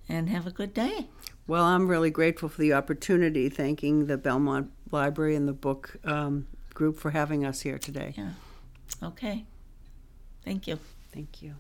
And 0.10 0.30
have 0.30 0.48
a 0.48 0.52
good 0.52 0.74
day. 0.74 1.08
Well, 1.48 1.64
I'm 1.64 1.88
really 1.88 2.12
grateful 2.12 2.50
for 2.50 2.62
the 2.62 2.74
opportunity, 2.74 3.50
thanking 3.50 4.06
the 4.06 4.18
Belmont 4.18 4.72
Library 4.92 5.36
and 5.36 5.48
the 5.48 5.54
book 5.54 5.98
um, 6.04 6.48
group 6.74 6.98
for 7.00 7.12
having 7.12 7.46
us 7.46 7.62
here 7.62 7.78
today. 7.78 8.14
Yeah. 8.18 8.32
Okay. 9.04 9.46
Thank 10.44 10.68
you. 10.68 10.80
Thank 11.14 11.42
you. 11.42 11.56